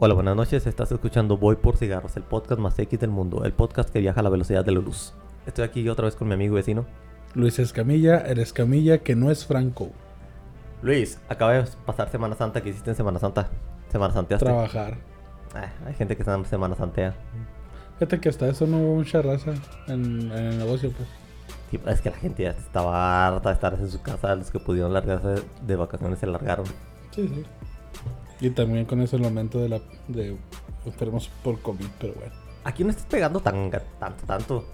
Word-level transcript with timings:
Hola, 0.00 0.14
buenas 0.14 0.36
noches. 0.36 0.64
Estás 0.68 0.92
escuchando 0.92 1.38
Voy 1.38 1.56
por 1.56 1.76
Cigarros, 1.76 2.16
el 2.16 2.22
podcast 2.22 2.60
más 2.60 2.78
X 2.78 3.00
del 3.00 3.10
mundo, 3.10 3.42
el 3.44 3.52
podcast 3.52 3.90
que 3.90 3.98
viaja 3.98 4.20
a 4.20 4.22
la 4.22 4.28
velocidad 4.28 4.64
de 4.64 4.70
la 4.70 4.78
luz. 4.78 5.12
Estoy 5.44 5.64
aquí 5.64 5.88
otra 5.88 6.04
vez 6.04 6.14
con 6.14 6.28
mi 6.28 6.34
amigo 6.34 6.54
y 6.54 6.58
vecino. 6.58 6.86
Luis 7.34 7.58
Escamilla, 7.58 8.18
el 8.18 8.38
Escamilla 8.38 8.98
que 8.98 9.16
no 9.16 9.28
es 9.32 9.44
Franco. 9.44 9.90
Luis, 10.82 11.18
acaba 11.28 11.54
de 11.54 11.64
pasar 11.84 12.10
Semana 12.10 12.36
Santa. 12.36 12.60
¿Qué 12.60 12.68
hiciste 12.68 12.90
en 12.90 12.96
Semana 12.96 13.18
Santa? 13.18 13.50
Semana 13.90 14.14
Santeaste. 14.14 14.44
Trabajar. 14.44 14.98
Ah, 15.52 15.72
hay 15.84 15.94
gente 15.94 16.14
que 16.14 16.22
está 16.22 16.32
en 16.36 16.44
Semana 16.44 16.76
Santea. 16.76 17.16
Fíjate 17.94 18.20
que 18.20 18.28
hasta 18.28 18.46
eso 18.46 18.68
no 18.68 18.78
hubo 18.78 18.94
mucha 18.94 19.20
raza 19.20 19.54
en, 19.88 20.30
en 20.30 20.46
el 20.46 20.58
negocio, 20.58 20.92
pues. 20.92 21.08
Sí, 21.72 21.80
es 21.84 22.00
que 22.00 22.10
la 22.10 22.16
gente 22.18 22.44
ya 22.44 22.50
estaba 22.50 23.26
harta 23.26 23.48
de 23.48 23.54
estar 23.56 23.74
en 23.74 23.90
su 23.90 24.00
casa. 24.00 24.36
Los 24.36 24.52
que 24.52 24.60
pudieron 24.60 24.92
largarse 24.92 25.42
de 25.66 25.74
vacaciones 25.74 26.20
se 26.20 26.28
largaron. 26.28 26.66
Sí, 27.10 27.26
sí. 27.26 27.44
Y 28.40 28.50
también 28.50 28.84
con 28.84 29.00
eso 29.00 29.16
el 29.16 29.24
aumento 29.24 29.58
de 29.58 29.68
la 29.68 29.80
de 30.06 30.36
enfermos 30.86 31.28
por 31.42 31.60
COVID, 31.60 31.86
pero 32.00 32.14
bueno. 32.14 32.32
Aquí 32.64 32.84
no 32.84 32.90
estás 32.90 33.06
pegando 33.06 33.40
tan, 33.40 33.70
tanto, 33.98 34.24
tanto. 34.26 34.64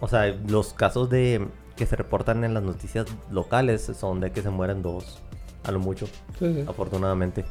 O 0.00 0.08
sea, 0.08 0.26
los 0.46 0.72
casos 0.72 1.10
de 1.10 1.46
que 1.76 1.86
se 1.86 1.96
reportan 1.96 2.44
en 2.44 2.54
las 2.54 2.62
noticias 2.62 3.06
locales 3.30 3.82
son 3.98 4.20
de 4.20 4.30
que 4.32 4.42
se 4.42 4.50
mueren 4.50 4.82
dos, 4.82 5.20
a 5.64 5.70
lo 5.72 5.78
mucho, 5.80 6.06
Sí, 6.38 6.54
sí. 6.54 6.64
afortunadamente. 6.68 7.44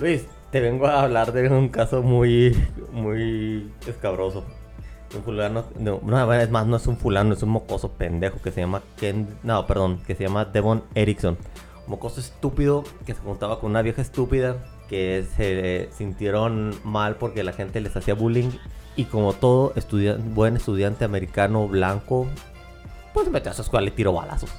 Luis, 0.00 0.26
te 0.50 0.60
vengo 0.60 0.86
a 0.86 1.02
hablar 1.02 1.32
de 1.32 1.48
un 1.48 1.68
caso 1.68 2.02
muy, 2.02 2.56
muy 2.92 3.72
escabroso. 3.86 4.44
Un 5.14 5.22
fulano, 5.24 5.64
no, 5.78 6.00
no, 6.04 6.32
es 6.34 6.50
más, 6.50 6.66
no 6.66 6.76
es 6.76 6.86
un 6.86 6.96
fulano, 6.96 7.34
es 7.34 7.42
un 7.42 7.50
mocoso 7.50 7.90
pendejo 7.92 8.40
que 8.40 8.52
se 8.52 8.60
llama 8.60 8.82
Ken, 8.96 9.26
no, 9.42 9.66
perdón, 9.66 10.00
que 10.06 10.14
se 10.14 10.24
llama 10.24 10.44
Devon 10.44 10.84
Erickson. 10.94 11.36
Un 11.86 11.90
mocoso 11.90 12.20
estúpido 12.20 12.84
que 13.04 13.14
se 13.14 13.20
juntaba 13.20 13.58
con 13.60 13.70
una 13.72 13.82
vieja 13.82 14.02
estúpida 14.02 14.56
que 14.90 15.24
se 15.36 15.88
sintieron 15.96 16.74
mal 16.84 17.14
porque 17.16 17.42
la 17.44 17.52
gente 17.52 17.80
les 17.80 17.96
hacía 17.96 18.12
bullying 18.14 18.50
y 18.96 19.04
como 19.04 19.32
todo 19.32 19.72
estudia- 19.76 20.16
buen 20.22 20.56
estudiante 20.56 21.04
americano 21.06 21.66
blanco, 21.68 22.26
pues 23.14 23.30
metió 23.30 23.52
a 23.52 23.54
su 23.54 23.62
escuela 23.62 23.86
y 23.88 23.92
tiró 23.92 24.12
balazos. 24.12 24.50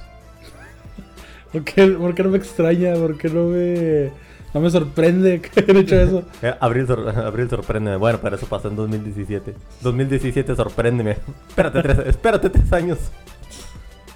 ¿Por 1.52 1.64
qué, 1.64 1.86
por 1.86 2.14
qué 2.14 2.22
no 2.22 2.30
me 2.30 2.38
extraña? 2.38 2.94
¿Por 2.94 3.18
qué 3.18 3.28
no 3.28 3.44
me, 3.44 4.10
no 4.54 4.60
me 4.60 4.70
sorprende 4.70 5.40
que 5.42 5.60
hayan 5.60 5.76
hecho 5.76 5.96
eso? 6.00 6.22
Eh, 6.42 6.54
Abril, 6.60 6.86
sor- 6.86 7.08
abril, 7.10 7.50
sorpréndeme. 7.50 7.96
Bueno, 7.98 8.18
pero 8.22 8.36
eso 8.36 8.46
pasó 8.46 8.68
en 8.68 8.76
2017. 8.76 9.54
2017, 9.82 10.56
sorpréndeme. 10.56 11.18
espérate, 11.48 11.82
tres, 11.82 11.98
espérate 12.06 12.48
tres 12.50 12.72
años. 12.72 12.98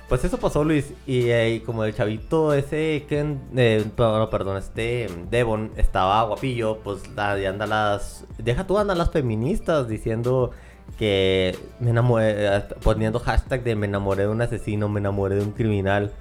Pues 0.09 0.25
eso 0.25 0.39
pasó, 0.39 0.62
Luis. 0.62 0.93
Y, 1.07 1.31
eh, 1.31 1.62
como 1.67 1.85
el 1.85 1.95
chavito 1.95 2.55
ese, 2.55 3.05
Ken, 3.09 3.41
eh, 3.57 3.85
perdón, 3.97 4.57
este 4.57 5.09
Devon 5.31 5.73
estaba 5.77 6.23
guapillo, 6.23 6.79
pues 6.79 7.03
anda 7.17 7.67
las. 7.67 8.25
Deja 8.39 8.67
tú, 8.67 8.79
andan 8.79 8.99
las 8.99 9.11
feministas 9.11 9.89
diciendo 9.89 10.53
que 10.99 11.59
me 11.81 11.91
enamoré, 11.91 12.62
poniendo 12.83 13.19
hashtag 13.19 13.65
de 13.65 13.75
me 13.75 13.87
enamoré 13.87 14.23
de 14.23 14.29
un 14.29 14.41
asesino, 14.41 14.89
me 14.89 15.01
enamoré 15.01 15.34
de 15.34 15.43
un 15.43 15.53
criminal. 15.53 16.12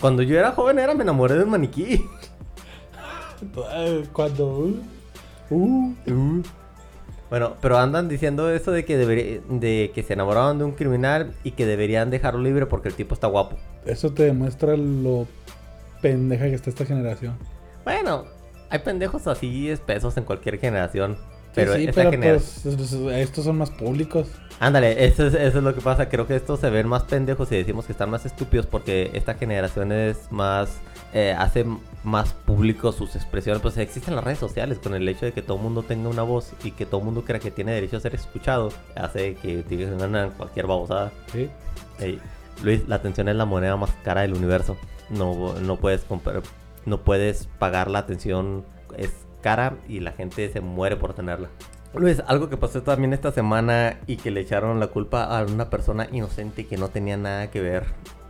Cuando 0.00 0.22
yo 0.22 0.38
era 0.38 0.52
joven 0.52 0.78
era 0.78 0.94
me 0.94 1.02
enamoré 1.02 1.34
de 1.34 1.44
un 1.44 1.50
maniquí. 1.50 2.04
Cuando... 4.12 4.70
Uh, 5.50 5.94
uh, 6.08 6.42
Bueno, 7.28 7.56
pero 7.60 7.78
andan 7.78 8.08
diciendo 8.08 8.50
eso 8.50 8.70
de 8.70 8.84
que 8.84 8.96
debería, 8.96 9.40
de 9.48 9.90
que 9.94 10.02
se 10.02 10.12
enamoraron 10.12 10.58
de 10.58 10.64
un 10.64 10.72
criminal 10.72 11.34
y 11.42 11.52
que 11.52 11.66
deberían 11.66 12.10
dejarlo 12.10 12.40
libre 12.40 12.66
porque 12.66 12.88
el 12.88 12.94
tipo 12.94 13.14
está 13.14 13.26
guapo. 13.26 13.56
eso 13.84 14.12
te 14.12 14.24
demuestra 14.24 14.76
lo 14.76 15.26
pendeja 16.00 16.44
que 16.44 16.54
está 16.54 16.70
esta 16.70 16.84
generación. 16.84 17.36
Bueno, 17.84 18.24
hay 18.70 18.78
pendejos 18.80 19.26
así 19.26 19.70
espesos 19.70 20.16
en 20.16 20.24
cualquier 20.24 20.58
generación. 20.58 21.16
Pero 21.56 21.74
sí, 21.74 21.88
pero 21.92 22.10
pues 22.10 22.64
es- 22.66 22.92
estos 22.92 23.44
son 23.44 23.58
más 23.58 23.70
públicos. 23.70 24.28
Ándale, 24.60 25.04
eso 25.04 25.26
es, 25.26 25.34
eso 25.34 25.58
es 25.58 25.64
lo 25.64 25.74
que 25.74 25.80
pasa. 25.80 26.08
Creo 26.08 26.26
que 26.26 26.36
estos 26.36 26.60
se 26.60 26.70
ven 26.70 26.86
más 26.86 27.02
pendejos 27.02 27.50
y 27.52 27.56
decimos 27.56 27.84
que 27.86 27.92
están 27.92 28.08
más 28.10 28.24
estúpidos 28.24 28.66
porque 28.66 29.10
esta 29.14 29.34
generación 29.34 29.90
es 29.92 30.30
más. 30.30 30.78
eh, 31.12 31.34
hace 31.38 31.64
más 32.04 32.32
público 32.34 32.92
sus 32.92 33.16
expresiones. 33.16 33.62
Pues 33.62 33.78
existen 33.78 34.14
las 34.16 34.24
redes 34.24 34.38
sociales 34.38 34.78
con 34.82 34.94
el 34.94 35.08
hecho 35.08 35.24
de 35.24 35.32
que 35.32 35.40
todo 35.40 35.56
el 35.56 35.62
mundo 35.62 35.82
tenga 35.82 36.08
una 36.10 36.22
voz 36.22 36.52
y 36.62 36.72
que 36.72 36.84
todo 36.84 36.98
el 37.00 37.06
mundo 37.06 37.24
crea 37.24 37.38
que 37.40 37.50
tiene 37.50 37.72
derecho 37.72 37.96
a 37.96 38.00
ser 38.00 38.14
escuchado. 38.14 38.70
Hace 38.96 39.34
que 39.36 39.62
digan 39.62 40.30
cualquier 40.36 40.66
babosada. 40.66 41.12
Sí. 41.32 41.48
Luis, 42.62 42.86
la 42.88 42.96
atención 42.96 43.28
es 43.28 43.36
la 43.36 43.44
moneda 43.46 43.76
más 43.76 43.90
cara 44.04 44.22
del 44.22 44.34
universo. 44.34 44.76
No, 45.08 45.54
no 45.60 45.76
puedes 45.76 46.02
comprar, 46.02 46.42
no 46.84 47.00
puedes 47.02 47.48
pagar 47.58 47.90
la 47.90 48.00
atención. 48.00 48.64
Es 48.98 49.12
cara 49.46 49.74
y 49.88 50.00
la 50.00 50.10
gente 50.10 50.48
se 50.48 50.60
muere 50.60 50.96
por 50.96 51.14
tenerla. 51.14 51.48
Luis, 51.94 52.20
algo 52.26 52.48
que 52.48 52.56
pasó 52.56 52.82
también 52.82 53.12
esta 53.12 53.30
semana 53.30 54.00
y 54.08 54.16
que 54.16 54.32
le 54.32 54.40
echaron 54.40 54.80
la 54.80 54.88
culpa 54.88 55.22
a 55.22 55.44
una 55.44 55.70
persona 55.70 56.08
inocente 56.10 56.66
que 56.66 56.76
no 56.76 56.88
tenía 56.88 57.16
nada 57.16 57.48
que 57.48 57.60
ver. 57.60 57.84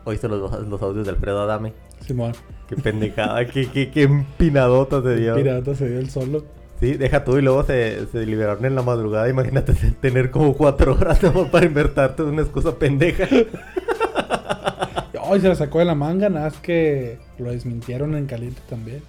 Oíste 0.05 0.29
los, 0.29 0.69
los 0.69 0.83
audios 0.83 1.07
de 1.07 1.13
Alfredo 1.13 1.41
Adame. 1.41 1.73
Simón. 2.07 2.33
Qué 2.69 2.77
pendejada, 2.77 3.47
qué, 3.47 3.67
qué, 3.67 3.91
qué 3.91 4.03
empinadota 4.03 5.01
se 5.01 5.17
dio. 5.17 5.37
Pirata 5.37 5.75
se 5.75 5.89
dio 5.89 6.01
el 6.01 6.11
solo. 6.11 6.45
Sí, 6.81 6.93
deja 6.93 7.25
tú 7.25 7.39
y 7.39 7.43
luego 7.43 7.65
se, 7.65 8.07
se 8.09 8.27
liberaron 8.27 8.67
en 8.67 8.75
la 8.75 8.83
madrugada. 8.83 9.27
Imagínate 9.31 9.73
tener 10.03 10.31
como 10.31 10.53
cuatro 10.53 10.97
horas 10.97 11.19
para 11.51 11.65
invertirte 11.65 12.25
una 12.25 12.43
excusa 12.43 12.79
pendeja. 12.79 13.27
Ay, 15.25 15.41
se 15.41 15.49
la 15.49 15.55
sacó 15.55 15.79
de 15.79 15.87
la 15.87 15.95
manga, 15.95 16.29
nada 16.29 16.51
más 16.51 16.59
que 16.59 17.19
lo 17.39 17.51
desmintieron 17.51 18.15
en 18.17 18.27
caliente 18.27 18.61
también. 18.69 19.03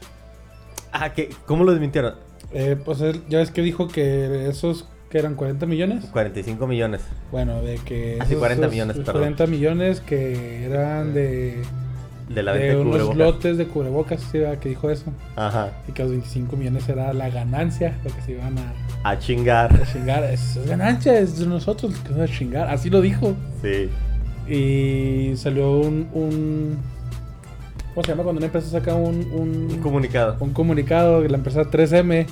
Ah, 0.92 1.14
¿qué? 1.14 1.30
¿cómo 1.46 1.64
lo 1.64 1.72
desmintieron? 1.72 2.16
Eh, 2.54 2.78
pues 2.84 3.02
él, 3.02 3.22
ya 3.30 3.40
ves 3.40 3.52
que 3.52 3.62
dijo 3.62 3.88
que 3.88 4.48
esos 4.50 4.88
que 5.10 5.18
eran 5.20 5.36
40 5.36 5.66
millones. 5.66 6.06
45 6.12 6.68
millones. 6.68 7.02
Bueno, 7.32 7.62
de 7.62 7.76
que. 7.78 8.18
Ah, 8.20 8.26
sí, 8.26 8.32
esos- 8.34 8.40
40 8.40 8.66
esos 8.66 8.72
millones, 8.74 8.98
perdón. 8.98 9.14
40 9.14 9.48
millones 9.48 10.00
que 10.02 10.66
eran 10.66 11.14
de. 11.14 11.62
De 12.30 12.44
la 12.44 12.52
venta 12.52 12.68
de, 12.68 12.76
unos 12.76 12.92
cubrebocas. 12.92 13.18
lotes 13.18 13.58
de 13.58 13.68
cubrebocas, 13.68 14.22
que 14.32 14.68
dijo 14.70 14.90
eso. 14.90 15.14
Ajá. 15.38 15.72
Y 15.88 15.94
que 15.94 16.04
los 16.04 16.12
25 16.12 16.58
millones 16.58 16.90
era 16.90 17.14
la 17.14 17.30
ganancia, 17.30 17.98
lo 18.04 18.14
que 18.14 18.22
se 18.22 18.32
iban 18.34 18.58
a, 18.58 18.74
A 19.10 19.18
chingar. 19.18 19.74
a 19.74 19.86
chingar. 19.90 20.26
Es, 20.26 20.58
es 20.58 20.68
ganancia, 20.68 21.18
es 21.18 21.40
de 21.40 21.46
nosotros 21.46 21.94
que 22.00 22.10
vamos 22.12 22.30
a 22.30 22.34
chingar. 22.34 22.68
Así 22.70 22.90
lo 22.90 23.00
dijo. 23.00 23.34
Sí. 23.62 23.90
Y 24.54 25.38
salió 25.38 25.80
un. 25.80 26.10
un 26.14 26.78
¿Cómo 27.98 28.06
se 28.06 28.12
llama 28.12 28.24
cuando 28.26 28.38
una 28.38 28.46
empresa 28.46 28.70
saca 28.70 28.94
un, 28.94 29.28
un, 29.32 29.72
Un 29.72 29.82
comunicado. 29.82 30.38
un 30.40 30.54
comunicado 30.54 31.24
de 31.24 31.30
la 31.30 31.38
empresa 31.38 31.64
3M? 31.64 32.28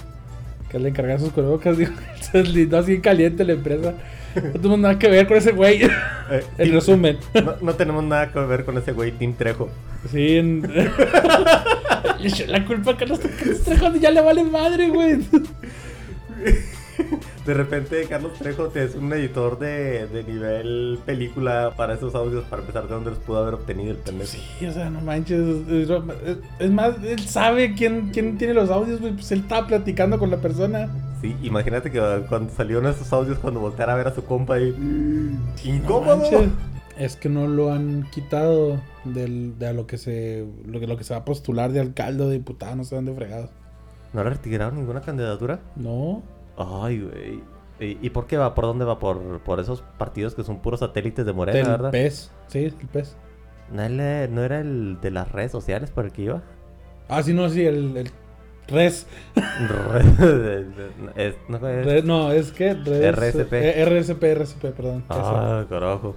Que 0.70 0.78
encargada 0.78 1.18
de 1.18 1.24
sus 1.26 1.34
cubrebocas. 1.34 1.76
Dijo, 1.80 1.92
se 2.22 2.38
deslindó 2.38 2.78
así 2.78 3.00
caliente 3.00 3.44
la 3.44 3.54
empresa. 3.54 3.96
No 4.36 4.52
tenemos 4.52 4.78
nada 4.78 5.00
que 5.00 5.10
ver 5.10 5.28
con 5.28 5.38
ese 5.38 5.54
güey. 5.54 5.82
Eh, 5.82 5.90
En 6.60 6.72
resumen. 6.72 7.18
No, 7.34 7.56
no 7.62 7.74
tenemos 7.74 8.04
nada 8.04 8.32
que 8.32 8.38
ver 8.42 8.64
con 8.64 8.78
ese 8.78 8.92
güey 8.92 9.12
Tim 9.14 9.34
Trejo. 9.34 9.72
Sí, 10.12 10.38
en... 10.38 10.62
Le 12.20 12.28
echó 12.28 12.46
la 12.46 12.64
culpa 12.64 12.96
Carlos 12.96 13.20
Carlos 13.20 13.64
Trejo 13.64 13.96
ya 13.96 14.12
le 14.12 14.22
vale 14.22 14.44
madre, 14.44 14.90
güey. 14.90 15.18
De 17.46 17.54
repente 17.54 18.06
Carlos 18.08 18.34
Trejo 18.40 18.72
es 18.74 18.96
un 18.96 19.12
editor 19.14 19.60
de, 19.60 20.08
de 20.08 20.24
nivel 20.24 21.00
película 21.06 21.74
para 21.78 21.94
esos 21.94 22.16
audios 22.16 22.44
para 22.46 22.62
empezar 22.62 22.88
de 22.88 22.94
dónde 22.94 23.12
los 23.12 23.20
pudo 23.20 23.40
haber 23.40 23.54
obtenido 23.54 23.92
el 23.92 23.98
pendejo. 23.98 24.32
Sí, 24.32 24.66
o 24.66 24.72
sea, 24.72 24.90
no 24.90 25.02
manches. 25.02 25.42
Es, 26.60 26.72
más, 26.72 26.96
él 27.04 27.20
sabe 27.20 27.76
quién, 27.76 28.10
quién 28.12 28.38
tiene 28.38 28.54
los 28.54 28.70
audios. 28.70 29.00
Pues 29.00 29.32
él 29.32 29.42
estaba 29.42 29.68
platicando 29.68 30.18
con 30.18 30.32
la 30.32 30.38
persona. 30.38 30.90
Sí, 31.22 31.36
imagínate 31.44 31.92
que 31.92 32.00
cuando 32.28 32.52
salieron 32.54 32.88
esos 32.88 33.12
audios 33.14 33.38
cuando 33.40 33.60
volteara 33.60 33.94
a 33.94 33.96
ver 33.96 34.08
a 34.08 34.16
su 34.16 34.24
compa 34.26 34.60
y... 34.60 34.72
No 34.72 35.40
¡Incómodo! 35.64 36.46
Es 36.98 37.18
que 37.18 37.30
no 37.30 37.48
lo 37.48 37.74
han 37.74 38.10
quitado 38.10 38.80
del, 39.04 39.60
de 39.60 39.68
a 39.68 39.74
lo 39.74 39.86
que 39.86 39.98
se 39.98 40.46
lo 40.66 40.80
que, 40.80 40.88
lo 40.88 40.98
que 40.98 41.04
se 41.04 41.14
va 41.14 41.20
a 41.20 41.26
postular 41.26 41.74
de 41.74 41.82
alcalde 41.82 42.24
o 42.24 42.28
de 42.30 42.38
diputado, 42.38 42.76
no 42.78 42.86
sé 42.86 42.96
dónde 42.96 43.14
fregados. 43.14 43.50
¿No 44.14 44.24
le 44.24 44.30
retiraron 44.30 44.78
ninguna 44.78 45.02
candidatura? 45.02 45.60
No, 45.76 46.24
Ay, 46.58 47.02
güey. 47.02 47.44
¿Y, 47.80 47.98
y 48.06 48.10
por 48.10 48.26
qué 48.28 48.38
va? 48.38 48.56
¿Por 48.56 48.66
dónde 48.66 48.86
va? 48.86 49.00
¿Por, 49.00 49.40
por 49.42 49.60
esos 49.60 49.82
partidos 49.98 50.34
que 50.36 50.44
son 50.44 50.60
puros 50.62 50.80
satélites 50.80 51.26
de 51.26 51.34
Morena, 51.34 51.60
del 51.60 51.68
verdad? 51.70 51.92
PES. 51.92 52.32
Sí, 52.48 52.66
el 52.66 52.74
PES. 52.74 53.18
¿No, 53.72 53.84
él- 53.84 54.34
¿No 54.34 54.44
era 54.44 54.60
el 54.62 55.00
de 55.02 55.12
las 55.12 55.32
redes 55.32 55.52
sociales 55.52 55.92
por 55.92 56.06
el 56.06 56.12
que 56.12 56.22
iba? 56.24 56.42
Ah, 57.10 57.22
sí, 57.24 57.34
no, 57.34 57.50
sí, 57.50 57.66
el, 57.66 57.98
el 57.98 58.10
RES. 58.68 59.08
Es- 61.16 61.36
¿no 61.50 61.58
es? 61.68 61.86
Re- 61.86 62.04
no, 62.04 62.32
es 62.32 62.52
que 62.52 62.72
RSP. 62.72 63.54
eh, 63.54 63.86
RSP, 63.86 64.24
RSP, 64.36 64.66
perdón. 64.72 65.04
Ah, 65.10 65.66
carajo. 65.70 66.16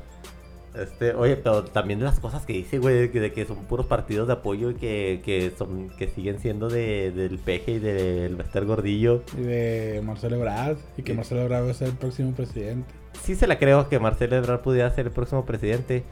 Este, 0.81 1.15
oye, 1.15 1.37
pero 1.37 1.65
también 1.65 1.99
de 1.99 2.05
las 2.05 2.21
cosas 2.21 2.45
que 2.47 2.53
dice, 2.53 2.79
güey, 2.79 2.95
de 2.97 3.11
que, 3.11 3.21
de 3.21 3.33
que 3.33 3.45
son 3.45 3.57
puros 3.65 3.87
partidos 3.87 4.27
de 4.29 4.35
apoyo 4.35 4.71
y 4.71 4.75
que, 4.75 5.21
que 5.25 5.53
son, 5.57 5.91
que 5.99 6.09
siguen 6.09 6.39
siendo 6.39 6.69
de, 6.69 7.11
del 7.11 7.39
peje 7.39 7.73
y 7.73 7.79
del 7.79 8.37
Bester 8.37 8.65
Gordillo. 8.65 9.23
Y 9.37 9.43
de 9.43 10.01
Marcelo 10.05 10.37
Ebrard. 10.37 10.77
Y 10.97 11.03
que 11.03 11.13
Sí. 11.13 11.17
Marcelo 11.17 11.43
Ebrard 11.43 11.67
va 11.67 11.71
a 11.71 11.75
ser 11.75 11.89
el 11.89 11.95
próximo 11.95 12.33
presidente. 12.33 12.93
Sí 13.23 13.35
se 13.35 13.47
la 13.47 13.59
creo 13.59 13.89
que 13.89 13.99
Marcelo 13.99 14.37
Ebrard 14.37 14.61
pudiera 14.61 14.91
ser 14.91 15.07
el 15.07 15.13
próximo 15.13 15.45
presidente. 15.45 16.05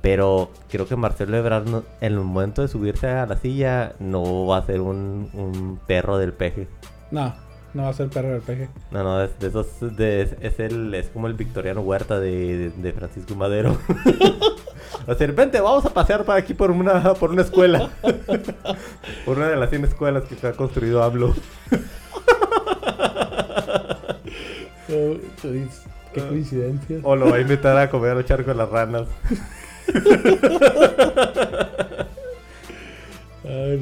Pero 0.00 0.50
creo 0.68 0.86
que 0.86 0.96
Marcelo 0.96 1.34
Ebrard 1.36 1.66
no- 1.66 1.82
en 2.02 2.12
el 2.12 2.20
momento 2.20 2.60
de 2.60 2.68
subirse 2.68 3.06
a 3.08 3.24
la 3.24 3.38
silla 3.38 3.94
no 3.98 4.46
va 4.46 4.58
a 4.58 4.66
ser 4.66 4.80
un, 4.82 5.30
un 5.32 5.80
perro 5.86 6.18
del 6.18 6.34
peje. 6.34 6.68
No, 7.10 7.34
No 7.74 7.82
va 7.82 7.88
a 7.88 7.92
ser 7.92 8.08
perro 8.08 8.28
del 8.30 8.40
peje. 8.40 8.68
No, 8.92 9.02
no, 9.02 9.20
es 9.22 9.36
de 9.40 9.48
esos, 9.48 9.66
de- 9.96 10.22
es, 10.22 10.36
es 10.40 10.60
el, 10.60 10.94
es 10.94 11.08
como 11.08 11.26
el 11.26 11.34
Victoriano 11.34 11.80
Huerta 11.80 12.20
de, 12.20 12.30
de, 12.30 12.70
de 12.70 12.92
Francisco 12.92 13.34
Madero. 13.34 13.76
Va 15.08 15.12
a 15.12 15.16
ser, 15.16 15.32
vente, 15.32 15.60
vamos 15.60 15.84
a 15.84 15.90
pasear 15.92 16.24
para 16.24 16.38
aquí 16.38 16.54
por 16.54 16.70
una, 16.70 17.14
por 17.14 17.30
una 17.30 17.42
escuela. 17.42 17.90
por 19.26 19.36
una 19.38 19.48
de 19.48 19.56
las 19.56 19.68
100 19.70 19.84
escuelas 19.86 20.22
que 20.24 20.46
ha 20.46 20.52
construido 20.52 21.02
AMLO. 21.02 21.34
Oh, 24.92 25.16
Qué 26.12 26.20
coincidencia. 26.20 26.98
O 27.02 27.16
lo 27.16 27.30
va 27.30 27.36
a 27.36 27.40
invitar 27.40 27.76
a 27.78 27.88
comer 27.90 28.10
a 28.12 28.14
luchar 28.16 28.44
con 28.44 28.56
las 28.56 28.68
ranas. 28.68 29.08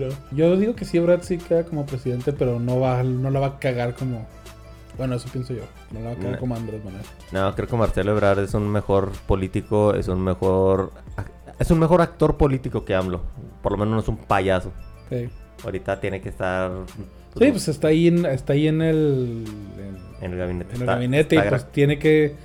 No. 0.08 0.36
Yo 0.36 0.56
digo 0.56 0.74
que 0.74 0.84
sí, 0.84 0.98
Brad 0.98 1.22
sí 1.22 1.38
queda 1.38 1.64
como 1.64 1.86
presidente, 1.86 2.32
pero 2.32 2.58
no 2.60 2.80
va, 2.80 3.02
no 3.02 3.30
la 3.30 3.40
va 3.40 3.46
a 3.46 3.58
cagar 3.58 3.94
como. 3.94 4.26
Bueno, 4.98 5.14
eso 5.16 5.28
pienso 5.32 5.54
yo. 5.54 5.62
No 5.90 6.00
la 6.00 6.06
va 6.06 6.12
a 6.12 6.16
cagar 6.16 6.32
No. 6.32 6.38
como 6.38 6.54
Andrés 6.54 6.84
Manuel. 6.84 7.02
No, 7.32 7.54
creo 7.54 7.66
que 7.68 7.76
Marcelo 7.76 8.12
Ebrard 8.12 8.40
es 8.40 8.54
un 8.54 8.68
mejor 8.68 9.10
político, 9.26 9.94
es 9.94 10.08
un 10.08 10.20
mejor... 10.22 10.92
Es 11.58 11.70
un 11.70 11.78
mejor 11.78 12.00
actor 12.02 12.36
político 12.36 12.84
que 12.84 12.94
AMLO. 12.94 13.22
Por 13.62 13.72
lo 13.72 13.78
menos 13.78 13.94
no 13.94 14.00
es 14.00 14.08
un 14.08 14.16
payaso. 14.18 14.72
Sí. 15.08 15.28
Ahorita 15.64 15.98
tiene 16.00 16.20
que 16.20 16.28
estar... 16.28 16.70
Sí, 17.38 17.50
pues 17.50 17.68
está 17.68 17.88
ahí 17.88 18.08
en, 18.08 18.26
está 18.26 18.52
ahí 18.52 18.68
en 18.68 18.82
el. 18.82 19.44
en- 19.78 20.24
En 20.24 20.32
el 20.32 20.38
gabinete. 20.38 20.70
en 20.70 20.76
el 20.76 20.82
Está- 20.82 20.92
gabinete 20.94 21.36
está 21.36 21.46
y 21.46 21.48
pues 21.48 21.72
tiene 21.72 21.98
que. 21.98 22.36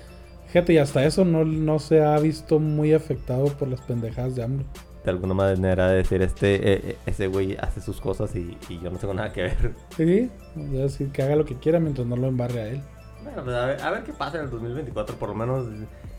Fíjate, 0.47 0.71
y 0.73 0.77
hasta 0.77 1.03
eso 1.03 1.25
no, 1.25 1.43
no 1.43 1.77
se 1.79 2.01
ha 2.01 2.17
visto 2.19 2.57
muy 2.59 2.93
afectado 2.93 3.47
por 3.47 3.67
las 3.67 3.81
pendejadas 3.81 4.35
de 4.37 4.43
AMLO. 4.43 4.63
De 5.07 5.11
alguna 5.11 5.33
manera 5.33 5.87
decir, 5.87 6.21
este, 6.21 6.55
eh, 6.55 6.81
eh, 6.83 6.97
ese 7.05 7.27
güey 7.27 7.55
hace 7.55 7.79
sus 7.79 8.01
cosas 8.01 8.35
y, 8.35 8.57
y 8.67 8.77
yo 8.81 8.89
no 8.89 8.97
tengo 8.97 9.13
nada 9.13 9.31
que 9.31 9.43
ver. 9.43 9.73
Sí, 9.95 10.29
decir, 10.53 11.13
que 11.13 11.23
haga 11.23 11.37
lo 11.37 11.45
que 11.45 11.55
quiera 11.55 11.79
mientras 11.79 12.05
no 12.05 12.17
lo 12.17 12.27
embarre 12.27 12.59
a 12.59 12.67
él. 12.67 12.81
Bueno, 13.23 13.41
pues 13.45 13.55
a 13.55 13.65
ver, 13.67 13.81
a 13.81 13.91
ver 13.91 14.03
qué 14.03 14.11
pasa 14.11 14.37
en 14.37 14.43
el 14.43 14.49
2024. 14.49 15.15
Por 15.15 15.29
lo 15.29 15.35
menos 15.35 15.65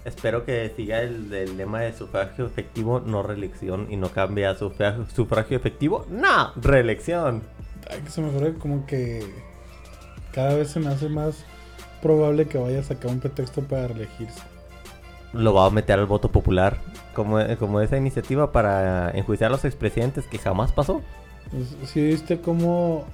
espero 0.07 0.47
que 0.47 0.73
siga 0.75 1.03
el, 1.03 1.31
el 1.35 1.59
lema 1.59 1.81
de 1.83 1.93
sufragio 1.93 2.47
efectivo, 2.47 3.01
no 3.01 3.23
reelección, 3.23 3.89
y 3.91 3.97
no 3.99 4.09
cambie 4.09 4.47
a 4.47 4.55
sufragio, 4.55 5.05
sufragio 5.15 5.59
efectivo, 5.59 6.07
no, 6.09 6.55
reelección. 6.57 7.43
Ay, 7.91 8.01
que 8.01 8.11
se 8.11 8.23
me 8.23 8.31
ocurre 8.31 8.55
como 8.55 8.87
que 8.87 9.23
cada 10.33 10.55
vez 10.55 10.71
se 10.71 10.81
me 10.81 10.89
hace 10.89 11.11
más 11.11 11.45
probable 12.01 12.49
que 12.49 12.57
vaya 12.57 12.81
a 12.81 12.85
sacar 12.85 13.11
un 13.11 13.21
pretexto 13.21 13.61
para 13.61 13.89
reelegirse. 13.89 14.41
Lo 15.35 15.53
va 15.53 15.67
a 15.67 15.71
meter 15.71 15.99
al 15.99 16.07
voto 16.07 16.31
popular 16.31 16.79
como, 17.19 17.41
como 17.59 17.81
esa 17.81 17.97
iniciativa 17.97 18.53
para 18.53 19.11
enjuiciar 19.11 19.49
a 19.49 19.53
los 19.53 19.65
expresidentes 19.65 20.25
que 20.29 20.39
jamás 20.39 20.71
pasó. 20.71 21.03
Pues, 21.51 21.91
¿Sí 21.91 22.01
viste 22.01 22.41
cómo, 22.41 23.05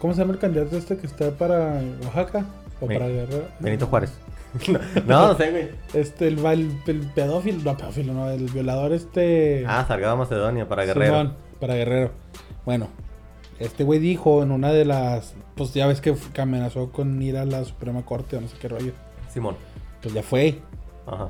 cómo 0.00 0.12
se 0.12 0.20
llama 0.22 0.32
el 0.32 0.40
candidato 0.40 0.76
este 0.76 0.96
que 0.96 1.06
está 1.06 1.30
para 1.30 1.80
Oaxaca? 2.02 2.46
¿O 2.80 2.88
Ben- 2.88 2.98
para 2.98 3.08
Guerrero? 3.08 3.44
Benito 3.60 3.86
Juárez. 3.86 4.12
no, 5.06 5.28
no 5.28 5.36
sé, 5.36 5.50
güey. 5.52 5.68
Este, 5.94 6.26
el, 6.26 6.44
el, 6.44 6.76
el 6.88 7.00
pedófilo, 7.14 7.62
no, 7.62 7.76
pedófilo, 7.76 8.12
no, 8.12 8.28
el 8.28 8.50
violador 8.50 8.92
este... 8.92 9.64
Ah, 9.68 9.84
Salgado 9.86 10.16
Macedonia 10.16 10.68
para 10.68 10.84
Guerrero. 10.84 11.12
Simón, 11.12 11.36
para 11.60 11.76
Guerrero. 11.76 12.10
Bueno, 12.64 12.88
este 13.60 13.84
güey 13.84 14.00
dijo 14.00 14.42
en 14.42 14.50
una 14.50 14.72
de 14.72 14.84
las... 14.84 15.34
Pues 15.54 15.72
ya 15.74 15.86
ves 15.86 16.00
que 16.00 16.12
amenazó 16.40 16.90
con 16.90 17.22
ir 17.22 17.36
a 17.36 17.44
la 17.44 17.64
Suprema 17.64 18.04
Corte 18.04 18.36
o 18.36 18.40
no 18.40 18.48
sé 18.48 18.56
qué 18.60 18.66
rollo. 18.66 18.92
Simón. 19.32 19.54
Pues 20.02 20.12
ya 20.12 20.24
fue. 20.24 20.58
Ajá. 21.06 21.28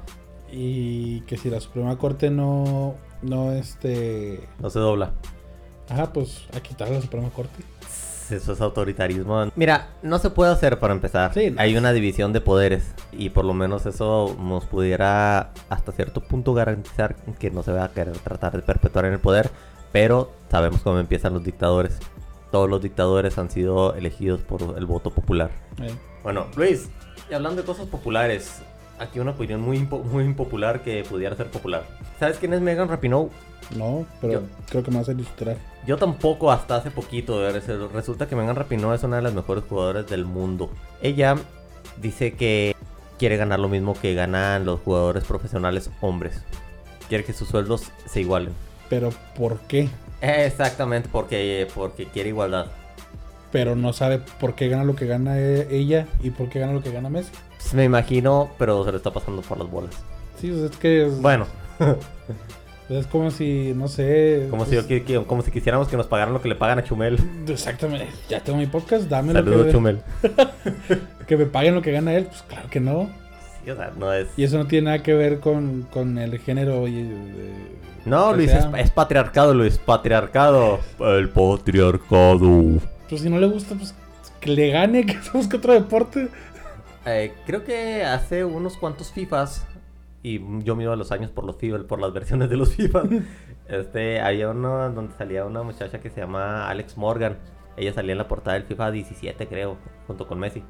Y 0.53 1.23
que 1.23 1.37
si 1.39 1.51
la 1.51 1.61
Suprema 1.61 1.97
Corte 1.99 2.31
no... 2.31 2.95
No, 3.23 3.53
este... 3.53 4.47
No 4.61 4.69
se 4.69 4.79
dobla. 4.79 5.13
Ajá, 5.89 6.13
pues 6.13 6.45
a 6.55 6.61
quitar 6.61 6.91
la 6.91 7.01
Suprema 7.01 7.31
Corte. 7.31 7.63
Eso 8.31 8.53
es 8.53 8.61
autoritarismo. 8.61 9.51
Mira, 9.57 9.89
no 10.03 10.19
se 10.19 10.31
puede 10.31 10.53
hacer 10.53 10.79
para 10.79 10.93
empezar. 10.95 11.35
Sí, 11.35 11.51
no. 11.51 11.61
Hay 11.61 11.77
una 11.77 11.93
división 11.93 12.33
de 12.33 12.41
poderes 12.41 12.95
y 13.13 13.31
por 13.31 13.45
lo 13.45 13.53
menos 13.55 13.85
eso 13.87 14.37
nos 14.39 14.65
pudiera 14.67 15.53
hasta 15.69 15.93
cierto 15.93 16.21
punto 16.21 16.55
garantizar 16.55 17.17
que 17.39 17.51
no 17.51 17.63
se 17.63 17.73
va 17.73 17.85
a 17.85 17.89
querer 17.91 18.17
tratar 18.19 18.53
de 18.53 18.63
perpetuar 18.63 19.07
en 19.07 19.15
el 19.15 19.19
poder, 19.19 19.51
pero 19.91 20.33
sabemos 20.51 20.83
cómo 20.83 20.99
empiezan 20.99 21.35
los 21.35 21.45
dictadores. 21.45 21.99
Todos 22.51 22.69
los 22.69 22.83
dictadores 22.83 23.39
han 23.39 23.51
sido 23.51 23.95
elegidos 23.95 24.41
por 24.43 24.77
el 24.77 24.87
voto 24.87 25.11
popular. 25.11 25.51
Eh, 25.83 25.95
Bueno, 26.23 26.47
Luis, 26.57 26.89
y 27.31 27.35
hablando 27.35 27.63
de 27.63 27.67
cosas 27.67 27.87
populares, 27.87 28.63
aquí 28.99 29.19
una 29.21 29.33
opinión 29.33 29.61
muy, 29.61 29.79
impo- 29.79 30.03
muy 30.03 30.25
impopular 30.25 30.83
que 30.83 31.05
pudiera 31.05 31.37
ser 31.37 31.49
popular. 31.51 31.85
¿Sabes 32.19 32.39
quién 32.39 32.53
es 32.55 32.61
Megan 32.61 32.89
Rapinoe? 32.89 33.29
no, 33.77 34.05
pero 34.21 34.33
Yo- 34.35 34.43
creo 34.69 34.83
que 34.83 34.91
me 34.91 34.99
vas 34.99 35.09
a 35.09 35.13
ilustrar. 35.13 35.57
Yo 35.87 35.97
tampoco 35.97 36.51
hasta 36.53 36.77
hace 36.77 36.91
poquito. 36.91 37.41
Resulta 37.93 38.27
que 38.29 38.37
Megan 38.37 38.55
Rapinoe 38.57 38.95
es 38.95 39.03
una 39.03 39.17
de 39.17 39.23
las 39.23 39.33
mejores 39.35 39.65
jugadoras 39.69 40.07
del 40.09 40.25
mundo. 40.27 40.71
Ella 41.01 41.37
dice 41.97 42.35
que 42.35 42.77
quiere 43.19 43.37
ganar 43.37 43.59
lo 43.61 43.69
mismo 43.69 43.95
que 44.01 44.15
ganan 44.15 44.65
los 44.65 44.81
jugadores 44.81 45.25
profesionales 45.25 45.91
hombres. 46.01 46.43
Quiere 47.09 47.25
que 47.25 47.33
sus 47.33 47.49
sueldos 47.49 47.91
se 48.07 48.21
igualen. 48.21 48.53
Pero 48.91 49.11
¿por 49.37 49.59
qué? 49.61 49.89
Exactamente, 50.21 51.09
porque, 51.11 51.67
porque 51.75 52.07
quiere 52.07 52.29
igualdad. 52.29 52.67
Pero 53.53 53.77
no 53.77 53.93
sabe 53.93 54.19
por 54.41 54.55
qué 54.55 54.69
gana 54.69 54.83
lo 54.85 54.97
que 54.97 55.07
gana 55.07 55.39
e- 55.39 55.69
ella 55.71 56.07
y 56.23 56.31
por 56.31 56.49
qué 56.49 56.59
gana 56.59 56.73
lo 56.73 56.83
que 56.83 56.91
gana 56.91 57.09
Messi. 57.11 57.31
Pues 57.59 57.75
me 57.75 57.85
imagino, 57.85 58.51
pero 58.59 58.85
se 58.85 58.91
lo 58.91 58.97
está 58.97 59.13
pasando 59.13 59.43
por 59.43 59.59
las 59.59 59.71
bolas. 59.71 59.95
Sí, 60.41 60.51
o 60.51 60.57
sea, 60.57 60.67
es 60.67 60.77
que 60.79 61.07
es, 61.07 61.21
Bueno, 61.21 61.47
es 62.89 63.07
como 63.07 63.31
si, 63.31 63.73
no 63.77 63.89
sé... 63.89 64.47
como, 64.51 64.65
si, 64.65 64.75
yo 64.77 64.83
pues, 64.87 65.27
como 65.27 65.43
si 65.43 65.51
quisiéramos 65.51 65.87
que 65.89 65.97
nos 65.97 66.07
pagaran 66.07 66.33
lo 66.35 66.41
que 66.43 66.49
le 66.49 66.55
pagan 66.57 66.79
a 66.79 66.85
Chumel. 66.85 67.19
Exactamente, 67.47 68.09
ya 68.29 68.41
tengo 68.41 68.59
mi 68.59 68.67
podcast, 68.67 69.05
dame 69.05 69.33
lo 69.33 69.41
Saludos, 69.41 69.67
que, 69.67 69.73
Chumel. 69.73 70.01
que 71.27 71.37
me 71.37 71.47
paguen 71.47 71.75
lo 71.75 71.83
que 71.83 71.93
gana 71.93 72.15
él. 72.15 72.25
Pues 72.25 72.43
claro 72.49 72.69
que 72.71 72.81
no. 72.81 73.11
Sí, 73.65 73.71
o 73.71 73.77
sea, 73.77 73.93
no 73.97 74.13
es... 74.13 74.29
Y 74.37 74.45
eso 74.45 74.59
no 74.59 74.67
tiene 74.67 74.87
nada 74.87 75.03
que 75.03 75.15
ver 75.15 75.41
con, 75.41 75.87
con 75.93 76.19
el 76.19 76.39
género 76.39 76.89
y... 76.89 76.99
eh, 77.01 77.53
No, 78.07 78.33
Luis, 78.33 78.51
es 78.51 78.91
patriarcado, 78.91 79.55
Luis, 79.55 79.79
patriarcado. 79.79 80.81
El 80.99 81.29
patriarcado. 81.29 82.81
Pues 83.13 83.21
si 83.21 83.29
no 83.29 83.39
le 83.39 83.47
gusta, 83.47 83.75
pues 83.75 83.95
que 84.41 84.49
le 84.49 84.71
gane, 84.71 85.05
que 85.07 85.21
se 85.21 85.33
busque 85.33 85.59
otro 85.59 85.75
deporte. 85.75 86.31
Eh, 87.05 87.35
creo 87.45 87.63
que 87.63 88.07
hace 88.07 88.43
unos 88.43 88.79
cuantos 88.79 89.13
FIFAs, 89.13 89.67
y 90.23 90.41
yo 90.65 90.77
mido 90.77 90.97
los 90.97 91.13
años 91.13 91.31
por 91.31 91.45
los 91.45 91.57
FIFA, 91.57 91.87
por 91.87 92.01
las 92.01 92.15
versiones 92.15 92.49
de 92.49 92.57
los 92.57 92.75
FIFA, 92.75 93.03
este, 93.69 94.19
había 94.23 94.49
uno 94.49 94.91
donde 94.93 95.13
salía 95.19 95.45
una 95.45 95.63
muchacha 95.63 96.01
que 96.01 96.09
se 96.09 96.23
llama 96.23 96.71
Alex 96.71 96.97
Morgan. 96.97 97.37
Ella 97.77 97.93
salía 97.93 98.13
en 98.13 98.19
la 98.19 98.29
portada 98.29 98.55
del 98.55 98.63
FIFA 98.65 98.93
17, 98.93 99.47
creo, 99.47 99.77
junto 100.07 100.27
con 100.27 100.39
Messi. 100.39 100.65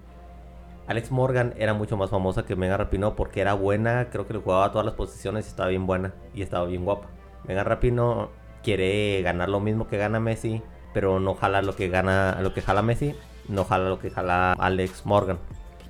Alex 0.89 1.13
Morgan 1.13 1.55
era 1.59 1.75
mucho 1.75 1.97
más 1.97 2.11
famosa 2.11 2.45
que 2.45 2.57
Megan 2.57 2.81
Rapinoe 2.81 3.13
porque 3.13 3.41
era 3.41 3.55
buena, 3.55 4.09
creo 4.11 4.27
que 4.27 4.33
le 4.33 4.41
jugaba 4.41 4.65
a 4.65 4.73
todas 4.73 4.85
las 4.85 4.97
posiciones 4.97 5.47
y 5.47 5.49
estaba 5.51 5.69
bien 5.69 5.87
buena 5.87 6.13
y 6.35 6.43
estaba 6.43 6.67
bien 6.67 6.85
guapa. 6.85 7.07
Megan 7.47 7.67
Rapinoe 7.67 8.31
quiere 8.65 9.23
ganar 9.23 9.49
lo 9.49 9.61
mismo 9.61 9.87
que 9.87 9.97
gana 9.97 10.19
Messi, 10.19 10.61
pero 10.95 11.21
no 11.21 11.35
jala 11.35 11.63
lo 11.63 11.75
que 11.77 11.89
gana, 11.89 12.39
lo 12.43 12.53
que 12.55 12.63
jala 12.63 12.83
Messi, 12.83 13.15
no 13.49 13.65
jala 13.65 13.89
lo 13.89 13.99
que 13.99 14.11
jala 14.11 14.53
Alex 14.53 15.05
Morgan. 15.07 15.39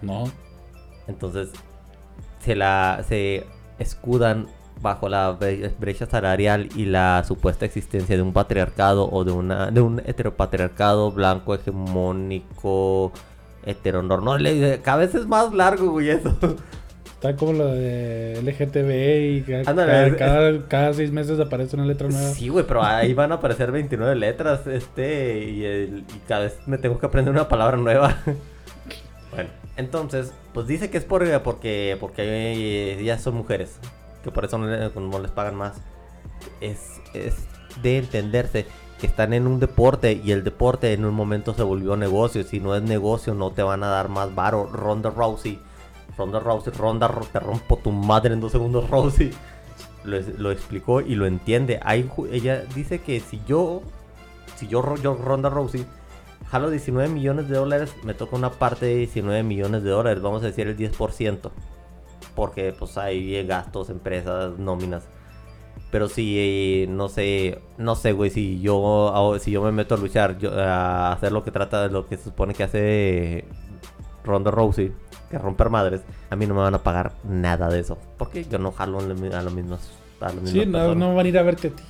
No. 0.01 0.25
Entonces 1.09 1.51
se 2.41 2.55
la 2.57 3.05
se 3.09 3.47
escudan 3.79 4.47
bajo 4.81 5.09
la 5.09 5.39
bre- 5.39 5.73
brecha 5.79 6.07
salarial 6.07 6.69
y 6.75 6.87
la 6.87 7.23
supuesta 7.27 7.65
existencia 7.65 8.17
de 8.17 8.23
un 8.23 8.33
patriarcado 8.33 9.09
o 9.11 9.23
de 9.25 9.31
una 9.33 9.71
de 9.71 9.81
un 9.81 10.01
heteropatriarcado 10.05 11.13
blanco 11.13 11.55
hegemónico 11.55 13.13
heteronormal. 13.65 14.81
Cada 14.83 14.99
vez 14.99 15.15
es 15.15 15.27
más 15.27 15.53
largo, 15.53 15.91
güey, 15.93 16.11
eso. 16.11 16.37
Está 17.23 17.37
como 17.37 17.53
lo 17.53 17.67
de 17.69 18.41
LGTB 18.43 19.49
y 19.49 19.65
Ándale, 19.65 20.17
cada, 20.17 20.49
es- 20.49 20.63
cada, 20.67 20.93
seis 20.93 21.13
meses 21.13 21.39
aparece 21.39 21.77
una 21.77 21.85
letra 21.85 22.09
nueva. 22.09 22.31
Sí, 22.31 22.49
güey, 22.49 22.67
pero 22.67 22.83
ahí 22.83 23.15
van 23.15 23.31
a 23.31 23.37
aparecer 23.37 23.71
29 23.71 24.17
letras, 24.17 24.67
este, 24.67 25.45
y, 25.49 25.65
el- 25.65 26.05
y 26.13 26.19
cada 26.27 26.41
vez 26.41 26.59
me 26.67 26.79
tengo 26.79 26.99
que 26.99 27.07
aprender 27.07 27.33
una 27.33 27.47
palabra 27.47 27.77
nueva. 27.77 28.17
bueno, 29.31 29.51
entonces, 29.77 30.33
pues 30.53 30.67
dice 30.67 30.91
que 30.91 30.99
es 30.99 31.05
por, 31.05 31.23
porque, 31.43 31.97
porque 32.01 32.99
ellas 32.99 33.23
son 33.23 33.37
mujeres, 33.37 33.77
que 34.25 34.33
por 34.33 34.45
eso 34.45 34.59
no 34.59 35.19
les 35.21 35.31
pagan 35.31 35.55
más. 35.55 35.81
Es, 36.61 37.01
es 37.15 37.37
de 37.85 37.99
entenderse 37.99 38.67
que 39.01 39.07
están 39.07 39.33
en 39.33 39.47
un 39.47 39.61
deporte 39.61 40.21
y 40.25 40.33
el 40.33 40.43
deporte 40.43 40.93
en 40.93 41.05
un 41.05 41.15
momento 41.15 41.55
se 41.55 41.63
volvió 41.63 41.95
negocio. 41.97 42.43
Si 42.43 42.59
no 42.59 42.75
es 42.75 42.83
negocio, 42.83 43.33
no 43.33 43.53
te 43.53 43.63
van 43.63 43.85
a 43.85 43.91
dar 43.91 44.09
más 44.09 44.35
varo. 44.35 44.69
Ronda 44.73 45.11
Rousey, 45.11 45.61
Ronda 46.17 46.39
Rousey, 46.41 46.73
Ronda, 46.73 47.09
Ro- 47.09 47.27
te 47.33 47.41
rompo 47.41 47.77
tu 47.79 47.91
madre 47.91 48.35
en 48.35 48.41
dos 48.41 48.53
segundos, 48.53 48.89
Rousey 48.91 49.31
lo, 50.05 50.19
lo 50.39 50.51
explicó 50.51 51.01
y 51.01 51.15
lo 51.15 51.27
entiende. 51.27 51.79
Hay, 51.83 52.09
ella 52.31 52.63
dice 52.75 53.01
que 53.01 53.21
si 53.21 53.41
yo, 53.47 53.83
si 54.57 54.67
yo, 54.69 54.83
ro- 54.83 54.97
yo 54.97 55.15
Ronda 55.15 55.49
Rousey, 55.49 55.87
jalo 56.51 56.71
19 56.71 57.09
millones 57.09 57.49
de 57.49 57.57
dólares, 57.57 57.95
me 58.05 58.15
toca 58.15 58.37
una 58.37 58.51
parte 58.51 58.87
de 58.87 58.97
19 58.97 59.43
millones 59.43 59.83
de 59.85 59.91
dólares, 59.91 60.23
vamos 60.23 60.43
a 60.43 60.47
decir 60.47 60.67
el 60.67 60.77
10%. 60.77 61.51
Porque 62.35 62.75
pues 62.79 62.97
hay 62.99 63.45
gastos, 63.47 63.91
empresas, 63.91 64.59
nóminas. 64.59 65.05
Pero 65.91 66.09
si, 66.09 66.87
no 66.89 67.09
sé, 67.11 67.61
no 67.77 67.95
sé, 67.95 68.13
güey, 68.13 68.31
si 68.31 68.61
yo, 68.61 69.13
hago- 69.15 69.39
si 69.39 69.51
yo 69.51 69.63
me 69.63 69.73
meto 69.73 69.95
a 69.95 69.99
luchar, 69.99 70.39
yo- 70.39 70.53
a 70.59 71.13
hacer 71.13 71.33
lo 71.33 71.45
que 71.45 71.51
trata 71.51 71.83
de 71.83 71.91
lo 71.93 72.07
que 72.07 72.17
se 72.17 72.25
supone 72.25 72.55
que 72.55 72.65
hace 72.65 73.45
Ronda 74.25 74.51
Rousey, 74.51 74.93
que 75.33 75.37
es 75.39 75.43
romper 75.43 75.71
madres, 75.71 76.03
a 76.31 76.37
mí 76.37 76.47
no 76.47 76.55
me 76.55 76.61
van 76.61 76.75
a 76.75 76.83
pagar 76.83 77.13
nada 77.25 77.69
de 77.71 77.81
eso. 77.81 77.97
Porque 78.19 78.45
yo 78.45 78.59
no 78.59 78.71
jalo 78.71 78.99
a 79.01 79.03
lo 79.03 79.15
mi- 79.15 79.29
a 79.33 79.41
las 79.43 79.53
Sí, 80.45 80.67
no, 80.67 80.95
no 80.95 81.15
van 81.15 81.27
a 81.27 81.29
ir 81.31 81.39
a 81.39 81.43
verte 81.43 81.69
a 81.69 81.71
ti. 81.73 81.83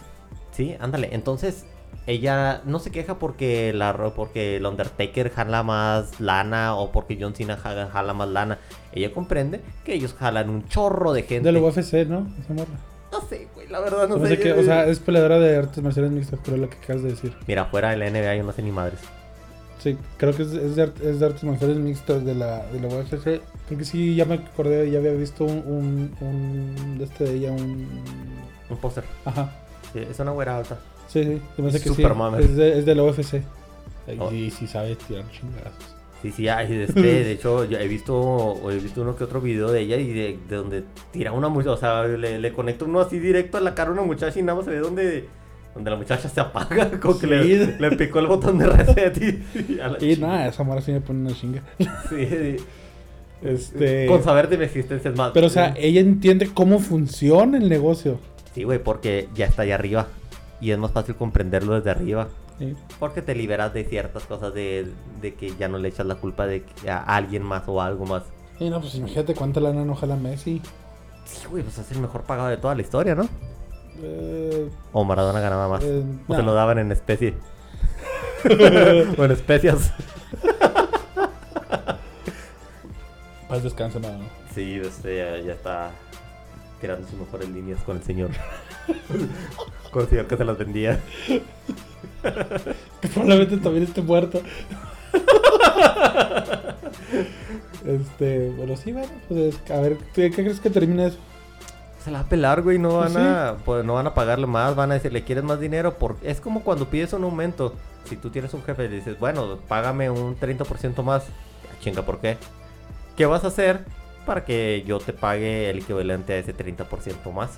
Sí, 0.53 0.77
ándale. 0.79 1.09
Entonces, 1.13 1.67
ella 2.07 2.63
no 2.65 2.79
se 2.79 2.91
queja 2.91 3.19
porque 3.19 3.73
la 3.73 3.93
porque 4.15 4.57
el 4.57 4.67
Undertaker 4.67 5.31
jala 5.31 5.63
más 5.65 6.21
lana 6.21 6.75
o 6.77 6.93
porque 6.93 7.19
John 7.21 7.35
Cena 7.35 7.57
jala, 7.57 7.89
jala 7.89 8.15
más 8.15 8.29
lana. 8.29 8.59
Ella 8.93 9.13
comprende 9.13 9.61
que 9.85 9.95
ellos 9.95 10.15
jalan 10.15 10.49
un 10.51 10.69
chorro 10.69 11.13
de 11.13 11.25
gente. 11.25 11.47
De 11.49 11.53
la 11.53 11.61
UFC, 11.61 12.07
¿no? 12.07 12.29
Esa 12.41 12.55
morra. 12.55 12.71
No 13.11 13.21
sé, 13.29 13.49
güey, 13.55 13.69
la 13.69 13.81
verdad 13.81 14.09
no 14.09 14.25
sé. 14.27 14.39
que, 14.39 14.53
o 14.53 14.63
sea, 14.63 14.87
es 14.87 14.99
peleadora 15.01 15.39
de 15.39 15.57
artes 15.57 15.83
marciales 15.83 16.13
mixtas, 16.13 16.41
creo 16.43 16.57
lo 16.57 16.71
que 16.71 16.77
acabas 16.77 17.03
de 17.03 17.11
decir. 17.11 17.35
Mira, 17.47 17.67
fuera 17.67 17.91
de 17.91 17.97
la 17.99 18.07
NBA 18.09 18.37
yo 18.37 18.45
no 18.45 18.53
sé 18.53 18.63
ni 18.63 18.71
madres. 18.73 19.01
Sí, 19.83 19.97
creo 20.17 20.33
que 20.35 20.43
es, 20.43 20.53
es 20.53 20.77
de, 20.77 20.93
es 21.03 21.19
de 21.19 21.27
artes 21.27 21.43
marciales 21.43 21.77
mixtas 21.79 22.25
de 22.25 22.35
la, 22.37 22.65
de 22.67 22.79
la 22.81 22.89
UFC. 22.89 23.41
Creo 23.67 23.79
que 23.79 23.85
sí, 23.85 24.15
ya 24.15 24.25
me 24.25 24.35
acordé, 24.35 24.89
ya 24.91 24.99
había 24.99 25.13
visto 25.13 25.45
un, 25.45 25.59
un, 25.67 26.17
un 26.21 26.99
de 26.99 27.05
este 27.05 27.25
de 27.25 27.35
ella, 27.35 27.51
un... 27.51 27.89
Un 28.71 28.77
póster. 28.79 29.05
Ajá, 29.25 29.53
Sí, 29.93 29.99
es 29.99 30.19
una 30.21 30.31
güera 30.31 30.59
alta. 30.59 30.79
sí, 31.09 31.25
sí, 31.25 31.43
se 31.57 31.63
me 31.63 31.69
hace 31.69 31.81
que 31.81 31.89
Super 31.89 32.13
sí. 32.15 32.45
Es 32.45 32.57
de, 32.57 32.79
es 32.79 32.87
de 32.87 32.95
la 32.95 33.03
UFC. 33.03 33.43
Oh. 34.19 34.33
Y 34.33 34.51
sí 34.51 34.67
sabe 34.67 34.97
tirar 34.97 35.25
chingazos. 35.31 35.97
Sí, 36.23 36.31
sí, 36.31 36.49
hay, 36.49 36.73
este, 36.83 37.01
de 37.03 37.33
hecho, 37.33 37.65
yo 37.65 37.79
he 37.79 37.89
visto, 37.89 38.71
he 38.71 38.77
visto 38.77 39.03
uno 39.03 39.17
que 39.17 39.25
otro 39.25 39.41
video 39.41 39.71
de 39.71 39.81
ella 39.81 39.97
y 39.97 40.13
de, 40.13 40.39
de 40.49 40.57
donde 40.57 40.85
tira 41.11 41.33
una 41.33 41.49
muchacha, 41.49 41.73
o 41.73 41.77
sea, 41.77 42.05
le, 42.05 42.39
le 42.39 42.53
conecta 42.53 42.85
uno 42.85 43.01
así 43.01 43.19
directo 43.19 43.59
a 43.59 43.61
la 43.61 43.75
cara 43.75 43.91
a 43.91 43.93
una 43.93 44.03
muchacha 44.03 44.39
y 44.39 44.43
nada 44.43 44.57
más 44.57 44.65
se 44.65 44.71
ve 44.71 44.79
donde, 44.79 45.29
donde 45.75 45.91
la 45.91 45.97
muchacha 45.97 46.29
se 46.29 46.41
apaga, 46.41 46.91
como 47.01 47.19
que 47.19 47.27
le, 47.27 47.43
Sí. 47.67 47.73
le 47.79 47.91
picó 47.97 48.19
el 48.19 48.27
botón 48.27 48.59
de 48.59 48.67
reset 48.67 49.17
y, 49.23 49.73
y 49.75 49.81
a 49.81 49.89
la 49.89 50.05
Y 50.05 50.17
nada, 50.17 50.47
esa 50.49 50.63
morra 50.65 50.81
sí 50.83 50.93
me 50.93 51.01
pone 51.01 51.21
una 51.21 51.35
chinga. 51.35 51.63
Sí, 52.09 52.27
sí. 52.27 52.57
Este... 53.43 54.07
Con 54.07 54.23
saber 54.23 54.49
de 54.49 54.59
mi 54.59 54.65
existencia 54.65 55.11
es 55.11 55.17
más. 55.17 55.33
Pero, 55.33 55.49
o 55.49 55.51
sea, 55.51 55.75
ella 55.77 56.01
entiende 56.01 56.49
cómo 56.53 56.79
funciona 56.79 57.59
el 57.59 57.69
negocio. 57.69 58.19
Sí, 58.55 58.63
güey, 58.65 58.79
porque 58.83 59.29
ya 59.35 59.47
está 59.47 59.63
allá 59.63 59.75
arriba. 59.75 60.07
Y 60.61 60.71
es 60.71 60.79
más 60.79 60.93
fácil 60.93 61.17
comprenderlo 61.17 61.75
desde 61.75 61.91
arriba. 61.91 62.29
Sí. 62.59 62.75
Porque 63.01 63.21
te 63.23 63.35
liberas 63.35 63.75
de 63.75 63.83
ciertas 63.85 64.23
cosas 64.25 64.55
de, 64.55 64.87
de 65.21 65.35
que 65.35 65.53
ya 65.59 65.67
no 65.69 65.79
le 65.79 65.89
echas 65.89 66.07
la 66.07 66.15
culpa 66.17 66.47
de 66.47 66.63
que 66.63 66.89
a 66.91 66.99
alguien 66.99 67.43
más 67.43 67.65
o 67.67 67.81
a 67.81 67.87
algo 67.87 68.07
más. 68.07 68.23
Y 68.61 68.71
no, 68.71 68.81
pues 68.81 68.95
imagínate 68.95 69.35
cuánta 69.35 69.59
lana 69.59 69.85
no 69.85 69.97
jala 69.97 70.15
Messi. 70.15 70.61
Sí, 71.25 71.47
güey, 71.51 71.65
pues 71.65 71.79
es 71.79 71.91
el 71.91 71.99
mejor 71.99 72.23
pagado 72.23 72.49
de 72.49 72.59
toda 72.59 72.77
la 72.77 72.83
historia, 72.83 73.17
¿no? 73.17 73.29
Eh, 74.03 74.69
O 74.93 75.05
Maradona 75.05 75.41
ganaba 75.41 75.69
más. 75.69 75.85
eh, 75.85 76.03
O 76.27 76.33
se 76.35 76.39
nah. 76.41 76.45
lo 76.47 76.55
daban 76.55 76.79
en 76.79 76.91
especie. 76.93 77.35
o 79.19 79.25
en 79.25 79.31
especias. 79.31 79.93
Paz 83.49 83.63
descansa, 83.63 83.99
nada, 84.01 84.19
¿no? 84.19 84.25
Sí, 84.55 84.81
este, 84.83 85.17
ya, 85.19 85.37
ya 85.39 85.53
está 85.53 85.91
tirando 86.81 87.07
sus 87.09 87.19
mejores 87.19 87.49
líneas 87.51 87.81
con 87.85 87.97
el 87.99 88.03
señor. 88.03 88.31
con 89.93 90.03
el 90.03 90.09
señor 90.09 90.27
que 90.27 90.37
se 90.37 90.45
las 90.45 90.59
vendía. 90.59 91.01
Que 92.23 93.09
probablemente 93.09 93.57
también 93.57 93.83
esté 93.83 94.01
muerto. 94.01 94.41
este, 97.85 98.51
bueno, 98.51 98.77
sí, 98.77 98.93
bueno, 98.93 99.09
pues 99.29 99.55
es- 99.57 99.71
a 99.73 99.81
ver, 99.81 99.97
¿qué 100.15 100.31
qué 100.31 100.43
crees 100.45 100.61
que 100.61 100.71
termina 100.71 101.07
eso? 101.07 101.19
Se 102.05 102.11
la 102.11 102.21
va 102.21 102.25
a 102.25 102.29
pelar, 102.29 102.63
güey, 102.63 102.79
no 102.79 102.99
van 102.99 103.13
Pues 103.13 103.25
sí. 103.25 103.31
a 103.31 103.57
pues 103.65 103.85
no 103.85 103.95
van 103.95 104.07
a 104.09 104.15
pagarle 104.15 104.47
más, 104.47 104.75
van 104.75 104.91
a 104.91 104.95
decirle, 104.95 105.23
¿quieres 105.23 105.45
más 105.45 105.61
dinero? 105.61 105.95
Por... 105.95 106.17
Es 106.23 106.41
como 106.41 106.63
cuando 106.63 106.87
pides 106.87 107.13
un 107.13 107.25
aumento. 107.25 107.75
Si 108.07 108.17
tú 108.17 108.31
tienes 108.31 108.53
un 108.55 108.63
jefe 108.65 108.87
y 108.87 108.89
le 108.89 108.97
dices, 108.97 109.19
bueno, 109.21 109.59
págame 109.69 110.11
un 110.11 110.37
30% 110.37 111.03
más. 111.05 111.25
"Ah, 111.71 111.75
Chinga, 111.81 112.03
¿por 112.03 112.19
qué? 112.19 112.37
¿Qué 113.17 113.27
vas 113.27 113.45
a 113.45 113.49
hacer 113.49 113.85
para 114.27 114.45
que 114.45 114.83
yo 114.87 114.99
te 114.99 115.13
pague 115.13 115.71
el 115.71 115.79
equivalente 115.79 116.33
a 116.33 116.39
ese 116.39 116.53
30% 116.53 117.31
más? 117.33 117.51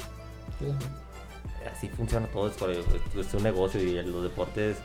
Así 1.74 1.88
funciona 1.88 2.26
todo. 2.26 2.48
Es 2.48 2.56
es 3.18 3.34
un 3.34 3.42
negocio 3.42 3.80
y 3.80 4.02
los 4.02 4.22
deportes 4.22 4.76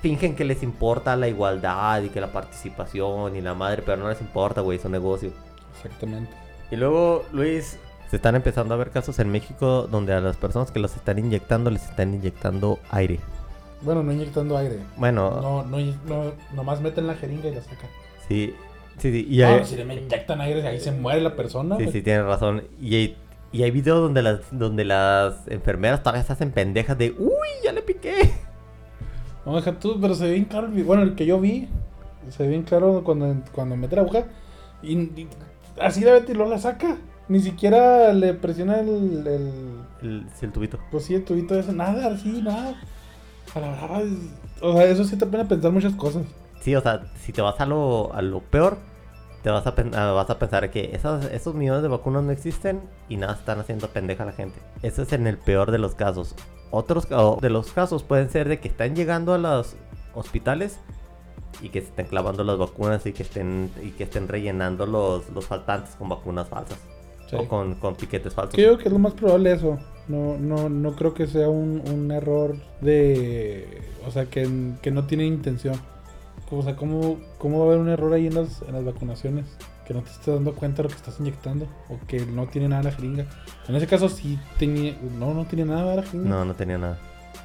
fingen 0.00 0.34
que 0.34 0.44
les 0.44 0.62
importa 0.62 1.14
la 1.16 1.28
igualdad 1.28 2.02
y 2.02 2.08
que 2.08 2.20
la 2.20 2.32
participación 2.32 3.36
y 3.36 3.40
la 3.40 3.54
madre, 3.54 3.82
pero 3.84 3.98
no 4.02 4.08
les 4.08 4.20
importa, 4.20 4.60
güey, 4.62 4.78
es 4.78 4.84
un 4.84 4.92
negocio. 4.92 5.30
Exactamente. 5.76 6.32
Y 6.70 6.76
luego, 6.76 7.24
Luis, 7.32 7.78
se 8.12 8.16
están 8.16 8.34
empezando 8.36 8.74
a 8.74 8.76
ver 8.76 8.90
casos 8.90 9.18
en 9.20 9.30
México 9.30 9.88
donde 9.90 10.12
a 10.12 10.20
las 10.20 10.36
personas 10.36 10.70
que 10.70 10.78
los 10.78 10.94
están 10.94 11.18
inyectando 11.18 11.70
les 11.70 11.82
están 11.88 12.12
inyectando 12.12 12.78
aire. 12.90 13.18
Bueno, 13.80 14.02
no 14.02 14.12
inyectando 14.12 14.54
aire. 14.58 14.80
Bueno, 14.98 15.40
No, 15.40 15.64
no, 15.64 15.78
no, 16.06 16.32
nomás 16.54 16.82
meten 16.82 17.06
la 17.06 17.14
jeringa 17.14 17.48
y 17.48 17.54
la 17.54 17.62
sacan. 17.62 17.88
sí, 18.28 18.54
sí, 18.98 19.10
sí, 19.12 19.26
y 19.30 19.40
hay, 19.40 19.64
si 19.64 19.76
le 19.76 19.84
inyectan 19.84 20.42
aire, 20.42 20.68
ahí 20.68 20.78
se 20.78 20.92
muere 20.92 21.22
la 21.22 21.34
persona. 21.34 21.78
sí, 21.78 21.84
güey. 21.84 21.92
sí, 21.94 22.02
tienes 22.02 22.26
razón. 22.26 22.64
Y 22.78 22.96
hay, 22.96 23.16
y 23.50 23.62
hay 23.62 23.70
videos 23.70 24.02
donde 24.02 24.20
las, 24.20 24.40
donde 24.50 24.84
las 24.84 25.48
enfermeras 25.48 26.02
todavía 26.02 26.22
se 26.22 26.34
hacen 26.34 26.50
pendejas 26.50 26.98
de, 26.98 27.12
uy, 27.18 27.48
ya 27.64 27.72
le 27.72 27.80
piqué. 27.80 28.30
No, 29.46 29.56
deja 29.56 29.72
tú, 29.78 29.98
pero 29.98 30.14
se 30.14 30.24
ve 30.26 30.32
bien 30.32 30.44
claro. 30.44 30.68
Bueno, 30.84 31.02
el 31.02 31.14
que 31.14 31.24
yo 31.24 31.40
vi, 31.40 31.66
se 32.28 32.42
ve 32.42 32.50
bien 32.50 32.64
claro 32.64 33.02
cuando, 33.04 33.34
cuando 33.52 33.74
mete 33.74 33.96
la 33.96 34.02
aguja. 34.02 34.24
Y, 34.82 34.98
y 34.98 35.28
así 35.80 36.02
la 36.02 36.12
mete 36.12 36.32
y 36.32 36.34
luego 36.34 36.50
la 36.50 36.58
saca. 36.58 36.98
Ni 37.32 37.40
siquiera 37.40 38.12
le 38.12 38.34
presiona 38.34 38.80
el. 38.80 39.26
el 39.26 39.52
El, 40.02 40.26
sí, 40.34 40.44
el 40.44 40.52
tubito. 40.52 40.78
pues 40.90 41.06
sí, 41.06 41.14
el 41.14 41.24
tubito 41.24 41.58
ese. 41.58 41.72
Nada, 41.72 42.08
así, 42.08 42.42
nada. 42.42 42.74
A 43.54 43.58
la 43.58 43.70
brava. 43.70 44.02
O 44.60 44.74
sea, 44.74 44.84
eso 44.84 45.02
sí 45.04 45.16
te 45.16 45.24
pone 45.24 45.42
a 45.42 45.48
pensar 45.48 45.72
muchas 45.72 45.94
cosas. 45.94 46.26
Sí, 46.60 46.76
o 46.76 46.82
sea, 46.82 47.04
si 47.22 47.32
te 47.32 47.40
vas 47.40 47.58
a 47.58 47.64
lo, 47.64 48.12
a 48.12 48.20
lo 48.20 48.40
peor, 48.40 48.76
te 49.42 49.48
vas 49.48 49.66
a, 49.66 49.70
vas 49.70 50.28
a 50.28 50.38
pensar 50.38 50.70
que 50.70 50.94
esas, 50.94 51.24
esos 51.24 51.54
millones 51.54 51.80
de 51.80 51.88
vacunas 51.88 52.22
no 52.22 52.32
existen 52.32 52.82
y 53.08 53.16
nada 53.16 53.32
están 53.32 53.58
haciendo 53.60 53.88
pendeja 53.88 54.24
a 54.24 54.26
la 54.26 54.32
gente. 54.32 54.58
Eso 54.82 55.00
es 55.00 55.14
en 55.14 55.26
el 55.26 55.38
peor 55.38 55.70
de 55.70 55.78
los 55.78 55.94
casos. 55.94 56.34
Otros 56.70 57.10
o 57.10 57.38
de 57.40 57.48
los 57.48 57.72
casos 57.72 58.02
pueden 58.02 58.28
ser 58.28 58.46
de 58.46 58.60
que 58.60 58.68
están 58.68 58.94
llegando 58.94 59.32
a 59.32 59.38
los 59.38 59.74
hospitales 60.14 60.80
y 61.62 61.70
que 61.70 61.80
se 61.80 61.86
estén 61.86 62.08
clavando 62.08 62.44
las 62.44 62.58
vacunas 62.58 63.06
y 63.06 63.14
que 63.14 63.22
estén, 63.22 63.70
y 63.82 63.92
que 63.92 64.04
estén 64.04 64.28
rellenando 64.28 64.84
los, 64.84 65.30
los 65.30 65.46
faltantes 65.46 65.94
con 65.94 66.10
vacunas 66.10 66.46
falsas. 66.46 66.78
Sí. 67.32 67.38
O 67.40 67.48
con, 67.48 67.74
con 67.76 67.96
piquetes 67.96 68.34
falsos. 68.34 68.54
Creo 68.54 68.76
que 68.76 68.84
es 68.84 68.92
lo 68.92 68.98
más 68.98 69.14
probable 69.14 69.52
eso. 69.52 69.78
No, 70.06 70.36
no, 70.38 70.68
no 70.68 70.94
creo 70.94 71.14
que 71.14 71.26
sea 71.26 71.48
un, 71.48 71.82
un 71.90 72.10
error 72.12 72.56
de. 72.82 73.80
O 74.06 74.10
sea, 74.10 74.26
que, 74.26 74.48
que 74.82 74.90
no 74.90 75.04
tiene 75.06 75.24
intención. 75.24 75.74
O 76.50 76.62
sea, 76.62 76.76
¿cómo, 76.76 77.18
¿cómo 77.38 77.58
va 77.60 77.64
a 77.64 77.68
haber 77.68 77.80
un 77.80 77.88
error 77.88 78.12
ahí 78.12 78.26
en 78.26 78.34
las, 78.34 78.60
en 78.62 78.74
las 78.74 78.84
vacunaciones? 78.84 79.46
Que 79.86 79.94
no 79.94 80.02
te 80.02 80.10
estés 80.10 80.34
dando 80.34 80.54
cuenta 80.54 80.78
de 80.78 80.82
lo 80.84 80.88
que 80.90 80.96
estás 80.96 81.18
inyectando. 81.18 81.66
O 81.88 81.98
que 82.06 82.26
no 82.26 82.46
tiene 82.48 82.68
nada 82.68 82.82
la 82.82 82.92
jeringa. 82.92 83.24
En 83.66 83.74
ese 83.76 83.86
caso 83.86 84.10
sí 84.10 84.38
tenía. 84.58 84.94
No, 85.18 85.32
no 85.32 85.46
tiene 85.46 85.64
nada 85.64 85.96
la 85.96 86.02
jeringa. 86.02 86.28
No, 86.28 86.44
no 86.44 86.54
tenía 86.54 86.76
nada. 86.76 86.98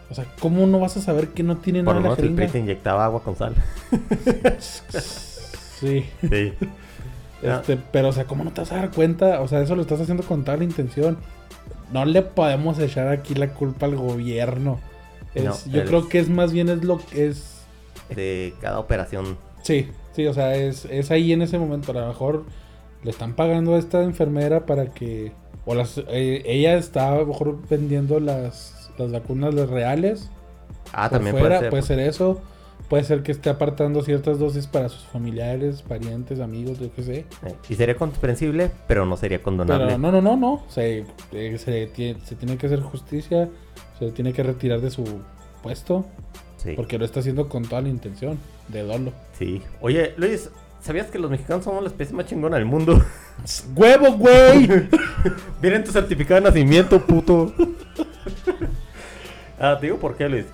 O 0.09 0.13
sea, 0.13 0.25
¿cómo 0.39 0.67
no 0.67 0.79
vas 0.81 0.97
a 0.97 1.01
saber 1.01 1.29
que 1.29 1.43
no 1.43 1.57
tiene 1.57 1.83
Por 1.83 1.95
lo 1.95 2.01
nada 2.01 2.15
la 2.15 2.15
menos 2.15 2.19
el 2.19 2.23
jeringa? 2.25 2.43
PRI 2.43 2.51
te 2.51 2.59
inyectaba 2.59 3.05
agua 3.05 3.23
con 3.23 3.37
sal. 3.37 3.55
Sí. 5.79 6.05
Sí. 6.21 6.53
Ah. 7.43 7.59
Este, 7.61 7.77
pero, 7.91 8.09
o 8.09 8.13
sea, 8.13 8.25
¿cómo 8.25 8.43
no 8.43 8.51
te 8.51 8.61
vas 8.61 8.71
a 8.71 8.77
dar 8.77 8.91
cuenta? 8.91 9.41
O 9.41 9.47
sea, 9.47 9.61
eso 9.61 9.75
lo 9.75 9.81
estás 9.83 10.01
haciendo 10.01 10.23
con 10.23 10.43
toda 10.43 10.57
la 10.57 10.63
intención. 10.63 11.17
No 11.91 12.03
le 12.05 12.21
podemos 12.21 12.79
echar 12.79 13.07
aquí 13.09 13.35
la 13.35 13.49
culpa 13.53 13.85
al 13.85 13.95
gobierno. 13.95 14.79
Es- 15.35 15.43
No, 15.67 15.71
yo 15.73 15.85
creo 15.85 16.09
que 16.09 16.19
es 16.19 16.29
más 16.29 16.51
bien 16.51 16.69
es 16.69 16.83
lo 16.83 16.97
que 16.99 17.27
es. 17.27 17.61
De 18.09 18.53
cada 18.61 18.79
operación. 18.79 19.37
Sí, 19.63 19.89
sí, 20.13 20.25
o 20.27 20.33
sea, 20.33 20.55
es, 20.55 20.85
es 20.85 21.11
ahí 21.11 21.31
en 21.33 21.41
ese 21.41 21.57
momento. 21.59 21.91
A 21.91 21.95
lo 22.01 22.07
mejor 22.07 22.45
le 23.03 23.11
están 23.11 23.33
pagando 23.35 23.75
a 23.75 23.79
esta 23.79 24.01
enfermera 24.03 24.65
para 24.65 24.87
que. 24.91 25.31
O 25.65 25.75
las, 25.75 25.97
eh, 26.07 26.43
ella 26.45 26.75
está 26.75 27.11
a 27.11 27.17
lo 27.17 27.25
mejor 27.27 27.57
vendiendo 27.69 28.19
las, 28.19 28.89
las 28.97 29.11
vacunas 29.11 29.53
las 29.53 29.69
reales. 29.69 30.29
Ah, 30.93 31.09
también 31.09 31.35
fuera, 31.37 31.47
puede 31.57 31.59
ser. 31.59 31.69
puede 31.69 31.83
ser 31.83 31.99
eso. 31.99 32.41
Puede 32.89 33.03
ser 33.03 33.21
que 33.21 33.33
esté 33.33 33.49
apartando 33.49 34.01
ciertas 34.01 34.39
dosis 34.39 34.65
para 34.65 34.87
sus 34.87 35.03
familiares, 35.03 35.81
parientes, 35.81 36.39
amigos, 36.39 36.79
yo 36.79 36.93
qué 36.93 37.03
sé. 37.03 37.25
Y 37.67 37.75
sería 37.75 37.95
comprensible, 37.95 38.71
pero 38.87 39.05
no 39.05 39.17
sería 39.17 39.43
condonable. 39.43 39.87
Pero 39.87 39.97
no, 39.97 40.11
no, 40.11 40.21
no, 40.21 40.37
no. 40.37 40.63
Se, 40.69 41.05
eh, 41.33 41.57
se 41.57 42.35
tiene 42.35 42.57
que 42.57 42.67
hacer 42.67 42.79
justicia. 42.79 43.49
Se 43.99 44.11
tiene 44.11 44.31
que 44.31 44.43
retirar 44.43 44.79
de 44.79 44.89
su 44.91 45.03
puesto. 45.61 46.05
Sí. 46.57 46.73
Porque 46.75 46.97
lo 46.97 47.05
está 47.05 47.19
haciendo 47.19 47.49
con 47.49 47.63
toda 47.63 47.81
la 47.81 47.89
intención 47.89 48.39
de 48.67 48.83
dolo. 48.83 49.11
Sí. 49.33 49.61
Oye, 49.81 50.13
Luis, 50.17 50.49
¿sabías 50.81 51.07
que 51.07 51.19
los 51.19 51.29
mexicanos 51.29 51.65
somos 51.65 51.83
la 51.83 51.89
especie 51.89 52.15
más 52.15 52.25
chingona 52.25 52.57
del 52.57 52.65
mundo? 52.65 53.03
¡Huevo, 53.75 54.13
güey! 54.13 54.67
Miren 55.61 55.83
tu 55.83 55.91
certificado 55.91 56.41
de 56.41 56.47
nacimiento, 56.47 57.05
puto. 57.05 57.53
ah, 59.59 59.77
te 59.79 59.87
digo 59.87 59.97
por 59.97 60.15
qué, 60.15 60.29
Luis. 60.29 60.45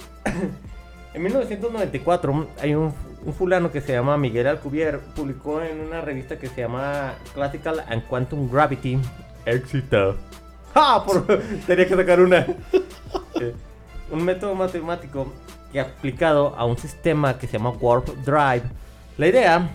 En 1.13 1.23
1994 1.23 2.47
hay 2.61 2.75
un, 2.75 2.93
un 3.25 3.33
fulano 3.33 3.71
que 3.71 3.81
se 3.81 3.93
llama 3.93 4.17
Miguel 4.17 4.47
Alcubierre, 4.47 4.99
publicó 5.15 5.61
en 5.61 5.79
una 5.79 6.01
revista 6.01 6.37
que 6.37 6.47
se 6.47 6.61
llama 6.61 7.13
Classical 7.33 7.83
and 7.87 8.05
Quantum 8.07 8.49
Gravity. 8.51 8.99
Éxito. 9.45 10.15
¡Ah! 10.73 11.03
Por... 11.05 11.25
Tenía 11.67 11.87
que 11.87 11.95
sacar 11.95 12.19
una. 12.19 12.45
Eh, 13.39 13.51
un 14.11 14.23
método 14.23 14.53
matemático 14.53 15.33
que 15.71 15.79
aplicado 15.79 16.55
a 16.55 16.65
un 16.65 16.77
sistema 16.77 17.37
que 17.39 17.47
se 17.47 17.57
llama 17.57 17.71
Warp 17.71 18.07
Drive. 18.23 18.63
La 19.17 19.27
idea 19.27 19.69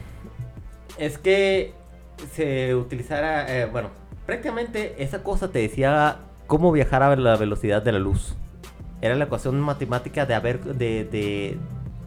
es 0.97 1.19
que 1.19 1.73
se 2.33 2.75
utilizara, 2.77 3.53
eh, 3.53 3.67
bueno, 3.67 3.91
prácticamente 4.27 4.95
esa 5.03 5.25
cosa 5.25 5.49
te 5.49 5.59
decía 5.59 6.19
cómo 6.47 6.71
viajar 6.71 7.03
a 7.03 7.17
la 7.17 7.37
velocidad 7.37 7.83
de 7.83 7.93
la 7.93 7.99
luz. 7.99 8.37
Era 9.01 9.15
la 9.15 9.25
ecuación 9.25 9.61
matemática 9.61 10.27
de 10.27 10.35
haber 10.35 10.61
de, 10.65 11.05
de 11.05 11.59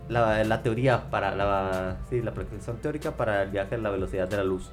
la, 0.10 0.44
la 0.44 0.62
teoría 0.62 1.10
para 1.10 1.36
la 1.36 1.98
sí, 2.10 2.22
la 2.22 2.34
predicción 2.34 2.78
teórica 2.78 3.12
para 3.12 3.44
el 3.44 3.50
viaje 3.52 3.76
a 3.76 3.78
la 3.78 3.90
velocidad 3.90 4.28
de 4.28 4.38
la 4.38 4.44
luz. 4.44 4.72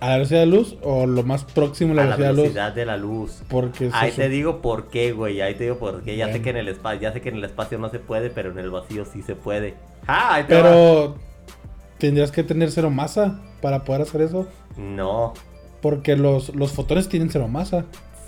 ¿A 0.00 0.08
la 0.10 0.12
velocidad 0.14 0.40
de 0.40 0.46
luz 0.46 0.76
o 0.82 1.06
lo 1.06 1.24
más 1.24 1.44
próximo 1.44 1.92
a 1.92 1.96
la 1.96 2.02
a 2.02 2.06
la 2.06 2.16
velocidad 2.16 2.28
de 2.30 2.32
luz? 2.34 2.42
velocidad 2.54 2.72
de 2.72 2.86
la 2.86 2.96
luz. 2.96 3.42
Porque 3.48 3.90
Ahí 3.92 4.12
te 4.12 4.28
digo 4.28 4.60
por 4.62 4.88
qué, 4.90 5.10
güey. 5.12 5.40
Ahí 5.40 5.54
te 5.56 5.64
digo 5.64 5.78
por 5.78 6.02
qué. 6.02 6.16
Ya 6.16 6.30
sé 6.32 6.40
que 6.40 6.50
en 6.50 6.56
el 6.58 6.68
espacio, 6.68 7.00
ya 7.00 7.12
sé 7.12 7.20
que 7.20 7.30
en 7.30 7.36
el 7.36 7.44
espacio 7.44 7.78
no 7.78 7.88
se 7.90 7.98
puede, 7.98 8.30
pero 8.30 8.50
en 8.52 8.58
el 8.58 8.70
vacío 8.70 9.04
sí 9.04 9.22
se 9.22 9.34
puede. 9.34 9.74
¡Ah! 10.06 10.34
Ahí 10.34 10.44
te 10.44 10.54
va. 10.54 10.62
Pero 10.62 11.16
tendrías 11.98 12.30
que 12.30 12.44
tener 12.44 12.70
cero 12.70 12.90
masa 12.90 13.40
para 13.60 13.82
poder 13.84 14.02
hacer 14.02 14.20
eso. 14.20 14.46
No, 14.76 15.34
Porque 15.80 16.16
los, 16.16 16.54
los 16.54 16.72
fotones 16.72 17.08
tienen 17.08 17.30
cero 17.30 17.48
masa. 17.48 17.84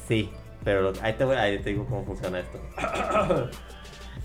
sí. 0.08 0.30
Pero 0.64 0.92
ahí 1.02 1.14
te, 1.14 1.24
voy- 1.24 1.36
ahí 1.36 1.58
te 1.58 1.70
digo 1.70 1.86
cómo 1.86 2.04
funciona 2.04 2.40
esto. 2.40 2.58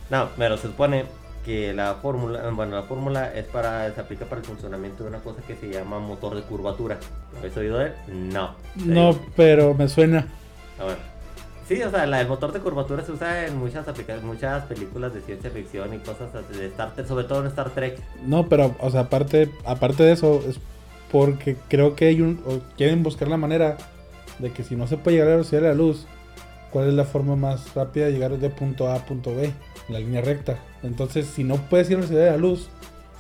no, 0.10 0.30
pero 0.38 0.58
se 0.58 0.68
supone 0.68 1.06
que 1.46 1.74
la 1.74 1.96
fórmula, 2.02 2.50
bueno, 2.50 2.76
la 2.76 2.84
fórmula 2.84 3.32
es 3.34 3.46
para, 3.46 3.94
se 3.94 4.02
aplica 4.02 4.26
para 4.26 4.42
el 4.42 4.48
funcionamiento 4.48 5.04
de 5.04 5.10
una 5.10 5.20
cosa 5.20 5.42
que 5.46 5.56
se 5.56 5.70
llama 5.70 6.00
motor 6.00 6.36
de 6.36 6.42
curvatura. 6.42 6.98
¿Lo 7.34 7.40
habéis 7.40 7.56
oído 7.58 7.78
de 7.78 7.86
él? 7.88 7.94
No. 8.08 8.56
No, 8.76 9.14
digo- 9.14 9.26
pero 9.36 9.74
me 9.76 9.88
suena. 9.88 10.28
A 10.80 10.86
ver. 10.86 10.98
Sí, 11.68 11.82
o 11.82 11.90
sea, 11.90 12.06
la- 12.06 12.22
el 12.22 12.28
motor 12.28 12.52
de 12.52 12.60
curvatura 12.60 13.04
se 13.04 13.12
usa 13.12 13.46
en 13.48 13.58
muchas 13.58 13.86
muchas 14.24 14.64
películas 14.66 15.14
de 15.14 15.22
ciencia 15.22 15.50
ficción 15.50 15.94
y 15.94 15.98
cosas 16.00 16.30
de 16.58 16.66
Star 16.68 16.94
Trek, 16.94 17.08
sobre 17.08 17.26
todo 17.26 17.42
en 17.42 17.48
Star 17.48 17.70
Trek. 17.72 18.00
No, 18.24 18.48
pero, 18.48 18.76
o 18.80 18.90
sea, 18.92 19.02
aparte, 19.02 19.50
aparte 19.66 20.04
de 20.04 20.12
eso, 20.12 20.44
es 20.48 20.60
porque 21.12 21.56
creo 21.70 21.96
que 21.96 22.06
hay 22.08 22.22
un, 22.22 22.42
o 22.46 22.60
quieren 22.76 23.02
buscar 23.04 23.28
la 23.28 23.38
manera 23.38 23.78
de 24.40 24.52
que 24.52 24.64
si 24.64 24.76
no 24.76 24.86
se 24.88 24.98
puede 24.98 25.16
llegar 25.18 25.28
a 25.28 25.32
la 25.32 25.38
velocidad 25.38 25.62
de 25.62 25.68
la 25.70 25.74
luz, 25.76 26.06
¿cuál 26.76 26.90
es 26.90 26.94
la 26.94 27.06
forma 27.06 27.38
más 27.38 27.74
rápida 27.74 28.08
de 28.08 28.12
llegar 28.12 28.38
de 28.38 28.50
punto 28.50 28.90
A 28.90 28.96
a 28.96 29.06
punto 29.06 29.34
B? 29.34 29.50
La 29.88 30.00
línea 30.00 30.20
recta. 30.20 30.58
Entonces, 30.84 31.26
si 31.26 31.46
no 31.46 31.56
puedes 31.56 31.90
ir 31.90 31.96
a 31.96 32.00
la 32.02 32.06
velocidad 32.06 32.26
de 32.26 32.32
la 32.32 32.38
luz, 32.38 32.68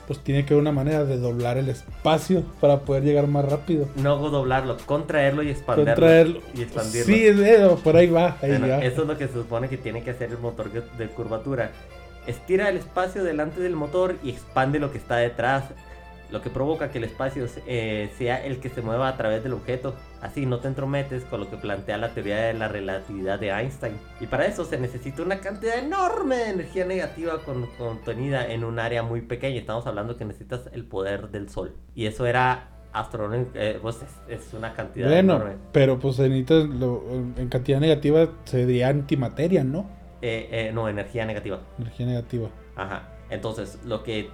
pues 0.07 0.19
tiene 0.19 0.45
que 0.45 0.53
haber 0.53 0.62
una 0.62 0.74
manera 0.74 1.05
de 1.05 1.17
doblar 1.17 1.57
el 1.57 1.69
espacio 1.69 2.43
para 2.59 2.81
poder 2.81 3.03
llegar 3.03 3.27
más 3.27 3.45
rápido. 3.45 3.88
No 3.95 4.17
doblarlo, 4.17 4.75
contraerlo 4.85 5.41
y 5.41 5.51
expanderlo. 5.51 5.93
Contraerlo. 5.93 6.41
Y 6.53 6.63
expandirlo. 6.63 7.77
Sí, 7.77 7.81
por 7.81 7.95
ahí 7.95 8.07
va. 8.07 8.35
Ahí 8.41 8.50
Bueno, 8.50 8.67
va. 8.67 8.83
eso 8.83 9.03
es 9.03 9.07
lo 9.07 9.17
que 9.17 9.27
se 9.27 9.33
supone 9.35 9.69
que 9.69 9.77
tiene 9.77 10.03
que 10.03 10.12
hacer 10.12 10.31
el 10.31 10.38
motor 10.39 10.69
de 10.69 11.07
curvatura. 11.07 11.71
Estira 12.27 12.67
el 12.67 12.75
espacio 12.75 13.24
delante 13.24 13.62
del 13.62 13.77
motor 13.77 14.17
y 14.21 14.31
expande 14.31 14.79
lo 14.79 14.91
que 14.91 14.97
está 14.97 15.15
detrás, 15.15 15.63
lo 16.32 16.41
que 16.41 16.50
provoca 16.50 16.89
que 16.91 16.98
el 16.98 17.03
espacio 17.05 17.46
eh, 17.67 18.10
sea 18.17 18.44
el 18.46 18.60
que 18.60 18.70
se 18.70 18.82
mueva 18.82 19.08
a 19.08 19.17
través 19.17 19.44
del 19.44 19.53
objeto. 19.53 19.96
Así 20.22 20.46
no 20.46 20.60
te 20.60 20.67
entrometes 20.67 21.24
con 21.25 21.39
lo 21.39 21.50
que 21.50 21.58
plantea 21.58 21.98
la 21.98 22.10
teoría 22.10 22.38
de 22.38 22.53
la 22.53 22.67
relatividad 22.67 23.39
de 23.39 23.50
Einstein. 23.50 23.94
Y 24.20 24.27
para 24.27 24.46
eso 24.46 24.65
se 24.65 24.79
necesita 24.79 25.22
una 25.22 25.39
cantidad 25.39 25.77
enorme 25.77 26.36
de 26.38 26.50
energía 26.50 26.86
negativa 26.86 27.39
con- 27.44 27.67
contenida 27.77 28.51
en 28.51 28.63
un 28.63 28.79
área 28.79 29.03
muy 29.03 29.22
pequeña. 29.22 29.60
Estamos 29.60 29.86
hablando 29.88 30.17
que 30.17 30.25
necesitas 30.25 30.70
el 30.74 30.86
poder 30.86 31.29
del 31.29 31.50
sol. 31.50 31.75
Y 31.94 32.05
eso 32.08 32.25
era 32.25 32.70
astronómico, 32.91 33.51
eh, 33.55 33.77
pues 33.82 33.98
es, 34.27 34.39
es 34.48 34.53
una 34.53 34.74
cantidad 34.74 35.08
Bueno, 35.10 35.36
enorme. 35.36 35.55
pero 35.74 36.00
pues 36.00 36.15
se 36.15 36.29
necesita 36.29 36.55
lo- 36.55 37.03
en 37.38 37.50
cantidad 37.50 37.79
negativa 37.79 38.29
se 38.46 38.65
diría 38.65 38.88
antimateria, 38.88 39.63
¿no? 39.63 39.89
Eh, 40.22 40.48
eh, 40.51 40.72
no, 40.74 40.88
energía 40.89 41.25
negativa. 41.25 41.60
Energía 41.77 42.05
negativa. 42.05 42.50
Ajá. 42.75 43.10
Entonces, 43.29 43.79
lo 43.86 44.01
que 44.01 44.29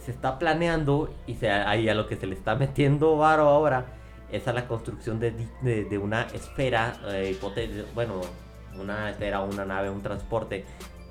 se 0.00 0.10
está 0.10 0.38
planeando 0.38 1.12
y 1.26 1.34
se, 1.34 1.50
ahí 1.50 1.88
a 1.88 1.94
lo 1.94 2.06
que 2.06 2.16
se 2.16 2.26
le 2.26 2.34
está 2.34 2.54
metiendo 2.56 3.16
varo 3.16 3.48
ahora 3.48 3.86
es 4.32 4.46
a 4.48 4.52
la 4.52 4.66
construcción 4.68 5.18
de, 5.18 5.98
una 5.98 6.22
esfera, 6.32 6.94
eh, 7.08 7.38
bueno, 7.94 8.20
una 8.78 9.10
esfera, 9.10 9.40
una 9.40 9.64
nave, 9.64 9.90
un 9.90 10.02
transporte 10.02 10.64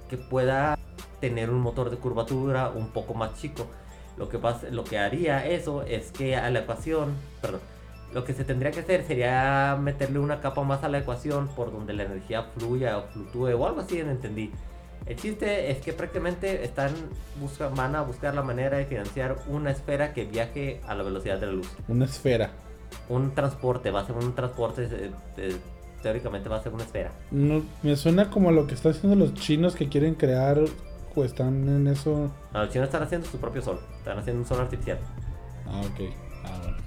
que 0.09 0.17
pueda 0.17 0.77
tener 1.19 1.49
un 1.49 1.59
motor 1.59 1.89
de 1.89 1.97
curvatura 1.97 2.69
un 2.69 2.89
poco 2.89 3.13
más 3.13 3.33
chico. 3.39 3.67
Lo 4.17 4.27
que, 4.29 4.37
pasa, 4.37 4.67
lo 4.69 4.83
que 4.83 4.97
haría 4.97 5.45
eso 5.45 5.83
es 5.83 6.11
que 6.11 6.35
a 6.35 6.49
la 6.49 6.59
ecuación, 6.59 7.15
perdón, 7.41 7.61
lo 8.13 8.23
que 8.25 8.33
se 8.33 8.43
tendría 8.43 8.71
que 8.71 8.79
hacer 8.79 9.05
sería 9.05 9.77
meterle 9.79 10.19
una 10.19 10.41
capa 10.41 10.63
más 10.63 10.83
a 10.83 10.89
la 10.89 10.99
ecuación 10.99 11.47
por 11.49 11.71
donde 11.71 11.93
la 11.93 12.03
energía 12.03 12.43
fluya 12.43 12.97
o 12.97 13.03
fluctúe 13.03 13.53
o 13.55 13.67
algo 13.67 13.81
así, 13.81 13.99
entendí. 13.99 14.51
El 15.09 15.15
chiste 15.15 15.71
es 15.71 15.79
que 15.79 15.91
prácticamente 15.91 16.63
están 16.63 16.93
busca, 17.41 17.67
van 17.69 17.95
a 17.95 18.03
buscar 18.03 18.35
la 18.35 18.43
manera 18.43 18.77
de 18.77 18.85
financiar 18.85 19.37
una 19.47 19.71
esfera 19.71 20.13
que 20.13 20.25
viaje 20.25 20.81
a 20.87 20.93
la 20.93 21.01
velocidad 21.01 21.39
de 21.39 21.47
la 21.47 21.53
luz. 21.53 21.67
Una 21.87 22.05
esfera. 22.05 22.51
Un 23.09 23.33
transporte, 23.33 23.89
va 23.89 24.01
a 24.01 24.05
ser 24.05 24.15
un 24.15 24.35
transporte, 24.35 24.83
eh, 24.83 25.11
eh, 25.37 25.57
teóricamente 26.03 26.47
va 26.47 26.57
a 26.57 26.61
ser 26.61 26.73
una 26.75 26.83
esfera. 26.83 27.11
No, 27.31 27.63
me 27.81 27.95
suena 27.95 28.29
como 28.29 28.51
lo 28.51 28.67
que 28.67 28.75
están 28.75 28.91
haciendo 28.91 29.15
los 29.15 29.33
chinos 29.33 29.75
que 29.75 29.89
quieren 29.89 30.13
crear 30.13 30.59
o 31.15 31.23
están 31.23 31.67
en 31.67 31.87
eso. 31.87 32.31
No, 32.53 32.63
los 32.63 32.69
chinos 32.71 32.85
están 32.85 33.01
haciendo 33.01 33.27
su 33.27 33.39
propio 33.39 33.63
sol, 33.63 33.79
están 33.97 34.19
haciendo 34.19 34.43
un 34.43 34.47
sol 34.47 34.59
artificial. 34.59 34.99
Ah, 35.65 35.81
ok. 35.81 36.13
Ah, 36.45 36.59
bueno. 36.61 36.77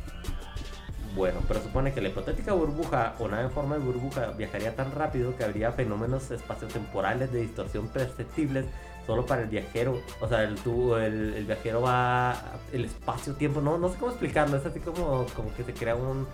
Bueno, 1.14 1.40
pero 1.46 1.60
supone 1.62 1.92
que 1.92 2.00
la 2.00 2.08
hipotética 2.08 2.52
burbuja 2.54 3.14
o 3.18 3.28
nave 3.28 3.44
en 3.44 3.50
forma 3.50 3.76
de 3.76 3.82
burbuja 3.84 4.30
viajaría 4.36 4.74
tan 4.74 4.92
rápido 4.92 5.36
que 5.36 5.44
habría 5.44 5.70
fenómenos 5.72 6.30
espaciotemporales 6.30 7.30
de 7.32 7.40
distorsión 7.42 7.88
perceptibles 7.88 8.64
solo 9.06 9.26
para 9.26 9.42
el 9.42 9.48
viajero. 9.48 10.00
O 10.20 10.28
sea, 10.28 10.42
el, 10.44 10.54
tu- 10.56 10.94
el, 10.96 11.34
el 11.34 11.44
viajero 11.44 11.82
va. 11.82 12.34
El 12.72 12.84
espacio-tiempo, 12.86 13.60
no, 13.60 13.76
no 13.76 13.90
sé 13.90 13.96
cómo 13.98 14.12
explicarlo. 14.12 14.56
Es 14.56 14.64
así 14.64 14.80
como, 14.80 15.26
como 15.36 15.54
que 15.54 15.64
se 15.64 15.74
crea 15.74 15.96
un. 15.96 16.26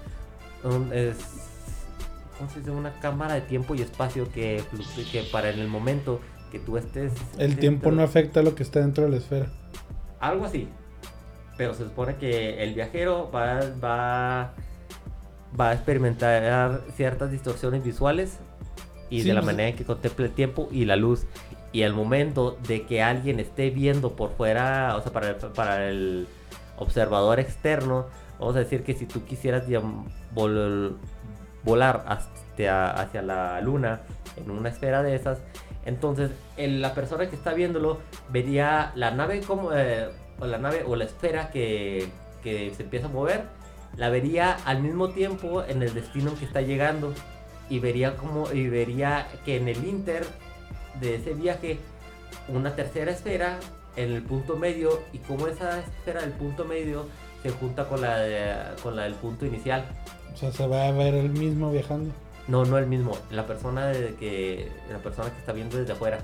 un 0.62 0.93
es, 0.93 1.17
¿Cómo 2.38 2.49
se 2.51 2.61
dice? 2.61 2.71
Una 2.71 2.93
cámara 3.01 3.35
de 3.35 3.41
tiempo 3.41 3.75
y 3.75 3.83
espacio 3.83 4.31
que, 4.31 4.62
que 5.11 5.23
para 5.33 5.51
en 5.51 5.59
el 5.59 5.67
momento 5.67 6.21
que 6.53 6.61
tú 6.61 6.77
estés. 6.77 7.12
El 7.37 7.57
tiempo 7.59 7.87
dentro- 7.87 7.91
no 7.97 8.03
afecta 8.03 8.41
a 8.41 8.43
lo 8.45 8.55
que 8.55 8.62
está 8.62 8.79
dentro 8.79 9.05
de 9.05 9.11
la 9.11 9.17
esfera. 9.17 9.47
algo 10.21 10.45
así. 10.45 10.69
Pero 11.57 11.75
se 11.75 11.83
supone 11.83 12.14
que 12.14 12.62
el 12.62 12.75
viajero 12.75 13.29
va, 13.33 13.59
va, 13.83 14.53
va 15.59 15.71
a 15.71 15.73
experimentar 15.75 16.83
ciertas 16.97 17.31
distorsiones 17.31 17.83
visuales 17.85 18.39
y 19.11 19.23
Sí, 19.23 19.29
de 19.29 19.35
la 19.35 19.41
pues- 19.41 19.47
manera 19.47 19.69
en 19.71 19.77
que 19.77 19.85
contempla 19.85 20.27
el 20.27 20.33
tiempo 20.33 20.69
y 20.71 20.85
la 20.85 20.97
luz. 20.97 21.27
Y 21.73 21.83
al 21.83 21.93
momento 21.93 22.57
de 22.67 22.83
que 22.87 23.03
alguien 23.03 23.41
esté 23.41 23.71
viendo 23.71 24.13
por 24.17 24.31
fuera, 24.33 24.97
o 24.97 25.03
sea, 25.03 25.13
para 25.13 25.29
el, 25.31 25.37
para 25.37 25.89
el 25.89 26.27
observador 26.79 27.41
externo, 27.41 28.07
vamos 28.39 28.57
a 28.57 28.61
decir 28.61 28.83
que 28.85 28.95
si 28.95 29.05
tú 29.07 29.25
quisieras 29.25 29.65
vol- 30.35 30.93
volar 31.65 32.05
hacia, 32.07 32.91
hacia 32.91 33.21
la 33.23 33.61
luna 33.61 34.01
en 34.37 34.51
una 34.51 34.69
esfera 34.71 35.03
de 35.03 35.15
esas, 35.15 35.41
entonces 35.85 36.31
el- 36.57 36.81
la 36.81 36.95
persona 36.95 37.29
que 37.29 37.37
está 37.37 37.53
viéndolo 37.53 37.99
vería 38.31 38.93
la 38.95 39.11
nave 39.11 39.41
como 39.41 39.71
eh, 39.75 40.09
o 40.41 40.47
la 40.47 40.59
nave 40.59 40.85
o 40.87 40.97
la 40.97 41.05
esfera 41.05 41.51
que, 41.51 42.09
que 42.43 42.73
se 42.77 42.85
empieza 42.85 43.07
a 43.07 43.11
mover, 43.11 43.43
la 43.96 44.09
vería 44.11 44.57
al 44.64 44.83
mismo 44.83 45.09
tiempo 45.11 45.62
en 45.64 45.83
el 45.83 45.92
destino 45.94 46.35
que 46.38 46.44
está 46.44 46.61
llegando 46.61 47.12
y 47.70 47.81
vería 47.81 48.16
como 48.16 48.51
y 48.53 48.68
vería 48.68 49.27
que 49.44 49.57
en 49.57 49.68
el 49.68 49.85
inter 49.85 50.24
de 51.01 51.16
ese 51.16 51.35
viaje 51.35 51.79
una 52.48 52.74
tercera 52.77 53.11
esfera 53.11 53.59
en 53.96 54.12
el 54.12 54.22
punto 54.22 54.57
medio 54.57 55.01
y 55.12 55.18
como 55.18 55.46
esa 55.48 55.81
esfera 55.81 56.20
del 56.20 56.33
punto 56.33 56.64
medio 56.64 57.07
se 57.42 57.51
junta 57.51 57.88
con 57.88 58.01
la 58.01 58.18
de- 58.18 58.55
con 58.83 58.96
la 58.96 59.03
del 59.05 59.14
punto 59.14 59.44
inicial. 59.46 59.85
O 60.33 60.37
sea, 60.37 60.53
se 60.53 60.66
va 60.66 60.87
a 60.88 60.92
ver 60.92 61.14
el 61.14 61.31
mismo 61.31 61.70
viajando. 61.70 62.12
No, 62.46 62.64
no 62.64 62.79
el 62.79 62.87
mismo, 62.87 63.16
la 63.31 63.46
persona 63.46 63.87
de 63.88 64.14
que 64.14 64.70
la 64.90 64.98
persona 64.98 65.31
que 65.31 65.38
está 65.38 65.53
viendo 65.53 65.77
desde 65.77 65.92
afuera. 65.92 66.18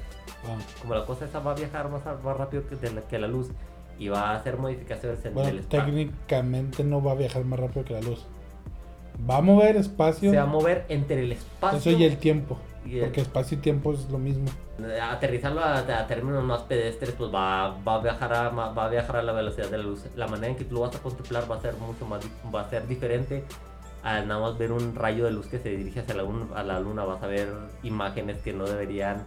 Ah, 0.47 0.57
Como 0.81 0.95
la 0.95 1.05
cosa 1.05 1.25
esa 1.27 1.41
va 1.41 1.53
a 1.53 1.55
viajar 1.55 1.89
más, 1.91 2.03
rápido 2.37 2.67
que, 2.69 2.77
de 2.77 2.93
la, 2.93 3.01
que 3.03 3.19
la 3.19 3.27
luz 3.29 3.49
y 3.99 4.09
va 4.09 4.31
a 4.31 4.37
hacer 4.37 4.57
modificaciones 4.59 5.25
en 5.25 5.35
Bueno, 5.35 5.51
el 5.51 5.59
espacio. 5.61 5.85
técnicamente 5.85 6.85
no 6.85 7.03
va 7.03 7.13
a 7.13 7.15
viajar 7.15 7.45
más 7.45 7.59
rápido 7.61 7.85
que 7.85 7.95
la 7.95 8.01
luz. 8.01 8.25
Va 9.29 9.37
a 9.39 9.41
mover 9.41 9.77
espacio. 9.77 10.31
Se 10.31 10.37
va 10.37 10.43
a 10.43 10.47
mover 10.47 10.85
entre 10.89 11.21
el 11.23 11.33
espacio 11.33 11.79
Eso 11.79 11.91
y 11.91 12.05
el 12.05 12.17
tiempo. 12.19 12.59
y 12.85 12.99
el- 12.99 13.05
Porque 13.05 13.21
espacio 13.23 13.57
y 13.57 13.61
tiempo 13.61 13.93
es 13.93 14.11
lo 14.11 14.19
mismo. 14.19 14.47
aterrizarlo 15.11 15.61
a, 15.63 15.79
a 15.79 16.07
términos 16.09 16.43
más 16.43 16.63
pedestres, 16.63 17.13
pues 17.13 17.33
va, 17.33 17.77
va, 17.87 17.95
a 17.95 17.99
viajar 18.01 18.33
a, 18.35 18.49
va 18.51 18.85
a 18.85 18.89
viajar 18.89 19.17
a 19.17 19.23
la 19.23 19.33
velocidad 19.33 19.69
de 19.71 19.79
la 19.79 19.85
luz. 19.85 20.05
La 20.17 20.27
manera 20.27 20.49
en 20.49 20.57
que 20.57 20.65
tú 20.65 20.75
lo 20.75 20.81
vas 20.81 20.95
a 20.97 20.99
contemplar 20.99 21.49
va 21.51 21.57
a 21.57 21.61
ser 21.61 21.75
mucho 21.77 22.05
más, 22.07 22.21
va 22.55 22.63
a 22.63 22.69
ser 22.71 22.87
diferente 22.89 23.45
al 24.03 24.27
nada 24.29 24.41
más 24.41 24.59
ver 24.59 24.73
un 24.73 24.95
rayo 24.97 25.25
de 25.25 25.31
luz 25.31 25.47
que 25.47 25.59
se 25.61 25.71
dirige 25.71 26.01
hacia 26.01 26.15
la, 26.17 26.25
un- 26.25 26.51
a 26.55 26.63
la 26.65 26.81
luna. 26.81 27.05
Vas 27.05 27.23
a 27.23 27.27
ver 27.29 27.49
imágenes 27.85 28.39
que 28.43 28.53
no 28.53 28.67
deberían 28.67 29.25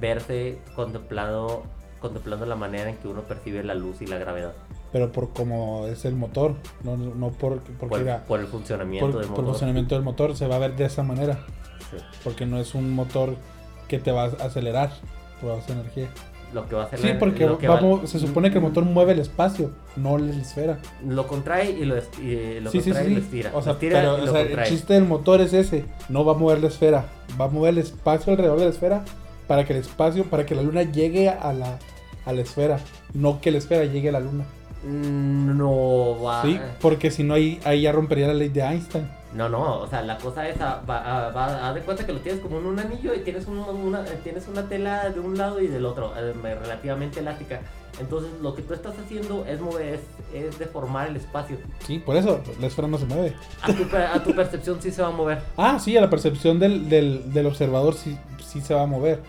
verse 0.00 0.58
contemplado, 0.74 1.62
contemplando 2.00 2.46
la 2.46 2.56
manera 2.56 2.88
en 2.90 2.96
que 2.96 3.08
uno 3.08 3.22
percibe 3.22 3.62
la 3.64 3.74
luz 3.74 4.00
y 4.02 4.06
la 4.06 4.18
gravedad. 4.18 4.52
Pero 4.92 5.12
por 5.12 5.30
como 5.30 5.86
es 5.86 6.04
el 6.04 6.14
motor. 6.14 6.54
No, 6.82 6.96
no 6.96 7.28
por, 7.30 7.60
porque 7.60 7.96
Por, 8.04 8.20
por 8.22 8.40
el 8.40 8.46
funcionamiento 8.46 9.10
por, 9.10 9.20
del 9.20 9.28
por 9.28 9.38
el 9.38 9.42
motor. 9.42 9.44
funcionamiento 9.46 9.94
del 9.94 10.04
motor 10.04 10.36
se 10.36 10.46
va 10.46 10.56
a 10.56 10.58
ver 10.60 10.76
de 10.76 10.84
esa 10.86 11.02
manera. 11.02 11.40
Sí. 11.90 11.96
Porque 12.24 12.46
no 12.46 12.58
es 12.58 12.74
un 12.74 12.94
motor 12.94 13.34
que 13.88 13.98
te 13.98 14.12
va 14.12 14.24
a 14.24 14.26
acelerar 14.46 14.90
toda 15.40 15.58
esa 15.58 15.72
energía. 15.72 16.08
Lo 16.54 16.66
que 16.66 16.74
va 16.76 16.84
a 16.84 16.86
hacer 16.86 16.98
Sí, 17.00 17.08
porque 17.18 17.46
lo 17.46 17.58
que 17.58 17.68
vamos- 17.68 18.04
va- 18.04 18.06
se 18.06 18.18
supone 18.18 18.50
que 18.50 18.56
el 18.56 18.62
motor 18.64 18.82
mueve 18.84 19.12
el 19.12 19.18
espacio, 19.18 19.70
no 19.96 20.16
la 20.16 20.30
esfera. 20.34 20.78
lo 21.06 21.26
contrae 21.26 21.70
y 21.72 21.84
lo, 21.84 21.94
est- 21.94 22.18
y 22.18 22.58
lo 22.60 22.70
Sí, 22.70 22.80
sí, 22.80 22.90
contrae 22.90 23.10
y 23.10 23.14
lo 23.16 23.20
estira. 23.20 23.50
O 23.52 23.60
sea, 23.60 23.72
Lo 23.72 23.78
estira 23.78 24.00
pero 24.00 24.14
o 24.14 24.26
sea, 24.26 24.40
el 24.40 24.64
chiste 24.64 24.94
del 24.94 25.04
motor 25.04 25.42
es 25.42 25.52
ese. 25.52 25.84
No 26.08 26.24
va 26.24 26.32
a 26.32 26.36
mover 26.36 26.60
la 26.62 26.68
esfera. 26.68 27.04
Va 27.38 27.44
a 27.44 27.48
mover 27.48 27.74
el 27.74 27.78
espacio 27.78 28.32
alrededor 28.32 28.58
de 28.58 28.64
la 28.64 28.70
esfera 28.70 29.04
para 29.48 29.64
que 29.64 29.72
el 29.72 29.80
espacio, 29.80 30.24
para 30.26 30.46
que 30.46 30.54
la 30.54 30.62
luna 30.62 30.82
llegue 30.84 31.28
a 31.28 31.52
la, 31.52 31.78
a 32.24 32.32
la 32.32 32.40
esfera. 32.42 32.78
No 33.14 33.40
que 33.40 33.50
la 33.50 33.58
esfera 33.58 33.84
llegue 33.84 34.10
a 34.10 34.12
la 34.12 34.20
luna. 34.20 34.44
Mm, 34.84 35.56
No 35.56 36.22
va. 36.22 36.42
Sí, 36.42 36.60
porque 36.80 37.10
si 37.10 37.24
no 37.24 37.34
ahí, 37.34 37.60
ahí 37.64 37.82
ya 37.82 37.90
rompería 37.92 38.28
la 38.28 38.34
ley 38.34 38.48
de 38.48 38.60
Einstein. 38.60 39.08
No, 39.34 39.46
no, 39.48 39.80
o 39.80 39.86
sea, 39.86 40.00
la 40.02 40.16
cosa 40.16 40.48
es, 40.48 40.58
ah, 40.60 40.80
va, 40.88 41.02
ah, 41.04 41.30
va, 41.32 41.68
haz 41.68 41.74
de 41.74 41.82
cuenta 41.82 42.06
que 42.06 42.12
lo 42.14 42.20
tienes 42.20 42.40
como 42.40 42.58
en 42.60 42.64
un 42.66 42.78
anillo 42.78 43.12
y 43.14 43.18
tienes 43.20 43.46
un- 43.46 43.58
una, 43.58 44.02
tienes 44.24 44.48
una 44.48 44.62
tela 44.62 45.10
de 45.10 45.20
un 45.20 45.36
lado 45.36 45.60
y 45.60 45.66
del 45.66 45.84
otro, 45.84 46.14
eh, 46.16 46.32
relativamente 46.42 47.20
elástica. 47.20 47.60
Entonces, 48.00 48.30
lo 48.40 48.54
que 48.54 48.62
tú 48.62 48.72
estás 48.72 48.94
haciendo 48.98 49.44
es 49.44 49.60
mover, 49.60 49.94
es, 49.96 50.00
es 50.32 50.58
deformar 50.58 51.08
el 51.08 51.16
espacio. 51.16 51.58
Sí, 51.86 51.98
por 51.98 52.16
eso 52.16 52.40
la 52.58 52.68
esfera 52.68 52.88
no 52.88 52.96
se 52.96 53.04
mueve. 53.04 53.34
A 53.60 53.66
tu, 53.72 53.82
a 53.96 54.22
tu 54.24 54.34
percepción 54.34 54.80
sí 54.80 54.90
se 54.90 55.02
va 55.02 55.08
a 55.08 55.12
mover. 55.12 55.42
Ah, 55.58 55.78
sí, 55.78 55.94
a 55.96 56.00
la 56.00 56.08
percepción 56.08 56.58
del, 56.58 56.88
del, 56.88 57.30
del 57.32 57.46
observador 57.46 57.94
sí, 57.94 58.16
sí 58.46 58.60
se 58.62 58.72
va 58.72 58.82
a 58.84 58.86
mover. 58.86 59.20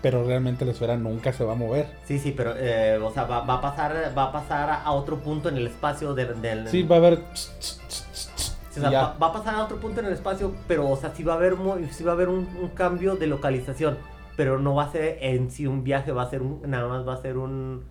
Pero 0.00 0.24
realmente 0.24 0.64
la 0.64 0.70
esfera 0.72 0.96
nunca 0.96 1.32
se 1.32 1.44
va 1.44 1.52
a 1.52 1.56
mover. 1.56 1.86
Sí, 2.04 2.18
sí, 2.18 2.32
pero, 2.36 2.54
eh, 2.56 2.98
o 3.02 3.10
sea, 3.12 3.24
va, 3.24 3.40
va 3.40 3.54
a 3.54 3.60
pasar, 3.60 4.12
va 4.16 4.24
a 4.24 4.32
pasar 4.32 4.70
a 4.84 4.92
otro 4.92 5.16
punto 5.18 5.48
en 5.48 5.56
el 5.56 5.66
espacio 5.66 6.14
del... 6.14 6.40
del 6.40 6.68
Sí, 6.68 6.82
va 6.84 6.96
a 6.96 6.98
haber... 6.98 7.18
Sí, 7.34 8.78
o 8.78 8.80
sea, 8.80 8.90
va, 9.02 9.16
va 9.20 9.26
a 9.28 9.32
pasar 9.32 9.54
a 9.56 9.64
otro 9.64 9.78
punto 9.78 10.00
en 10.00 10.06
el 10.06 10.12
espacio, 10.12 10.54
pero, 10.68 10.88
o 10.88 10.96
sea, 10.96 11.10
sí 11.14 11.24
va 11.24 11.32
a 11.34 11.36
haber, 11.36 11.56
sí 11.90 12.04
va 12.04 12.12
a 12.12 12.14
haber 12.14 12.28
un, 12.28 12.46
un 12.60 12.68
cambio 12.68 13.16
de 13.16 13.26
localización, 13.26 13.98
pero 14.36 14.58
no 14.58 14.74
va 14.74 14.84
a 14.84 14.92
ser 14.92 15.18
en 15.20 15.50
sí 15.50 15.66
un 15.66 15.82
viaje, 15.82 16.12
va 16.12 16.22
a 16.22 16.30
ser 16.30 16.42
un, 16.42 16.62
nada 16.66 16.86
más 16.86 17.06
va 17.06 17.14
a 17.14 17.22
ser 17.22 17.38
un, 17.38 17.84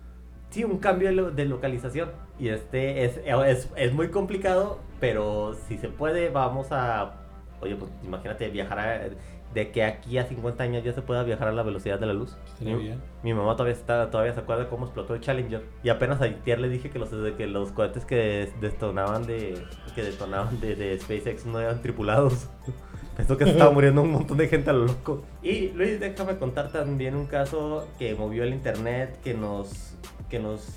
sí, 0.50 0.64
un 0.64 0.78
cambio 0.78 1.30
de 1.30 1.44
localización. 1.44 2.10
Y 2.38 2.48
este 2.48 3.04
es, 3.04 3.20
es, 3.26 3.68
es 3.76 3.92
muy 3.92 4.08
complicado, 4.10 4.78
pero 5.00 5.54
si 5.68 5.76
se 5.76 5.88
puede, 5.88 6.30
vamos 6.30 6.68
a, 6.70 7.16
oye, 7.60 7.74
pues 7.76 7.90
imagínate 8.04 8.48
viajar 8.48 8.78
a- 8.78 9.00
de 9.54 9.70
que 9.70 9.82
aquí 9.82 10.18
a 10.18 10.24
50 10.24 10.62
años 10.62 10.84
ya 10.84 10.92
se 10.92 11.02
pueda 11.02 11.22
viajar 11.22 11.48
a 11.48 11.52
la 11.52 11.62
velocidad 11.62 11.98
de 11.98 12.06
la 12.06 12.12
luz. 12.12 12.36
Mi- 12.60 12.74
bien. 12.74 13.00
Mi 13.22 13.32
mamá 13.34 13.52
todavía 13.56 13.74
está, 13.74 14.10
todavía 14.10 14.32
se 14.34 14.40
acuerda 14.40 14.68
cómo 14.68 14.84
explotó 14.86 15.14
el 15.14 15.20
Challenger. 15.20 15.64
Y 15.82 15.88
apenas 15.88 16.20
ayer 16.20 16.60
le 16.60 16.68
dije 16.68 16.90
que 16.90 16.98
los, 16.98 17.10
que 17.36 17.46
los 17.46 17.72
cohetes 17.72 18.04
que 18.04 18.50
detonaban 18.60 19.26
de. 19.26 19.62
que 19.94 20.02
detonaban 20.02 20.60
de, 20.60 20.76
de 20.76 20.98
SpaceX 21.00 21.46
no 21.46 21.60
eran 21.60 21.80
tripulados. 21.82 22.48
Pensó 23.16 23.36
que 23.36 23.44
se 23.46 23.50
estaba 23.50 23.72
muriendo 23.72 24.02
un 24.02 24.12
montón 24.12 24.36
de 24.38 24.46
gente 24.46 24.70
a 24.70 24.72
lo 24.72 24.84
loco. 24.86 25.24
Y 25.42 25.70
Luis, 25.70 25.98
déjame 25.98 26.36
contar 26.36 26.70
también 26.70 27.16
un 27.16 27.26
caso 27.26 27.88
que 27.98 28.14
movió 28.14 28.44
el 28.44 28.52
internet, 28.54 29.18
que 29.24 29.34
nos. 29.34 29.94
que 30.30 30.38
nos 30.38 30.68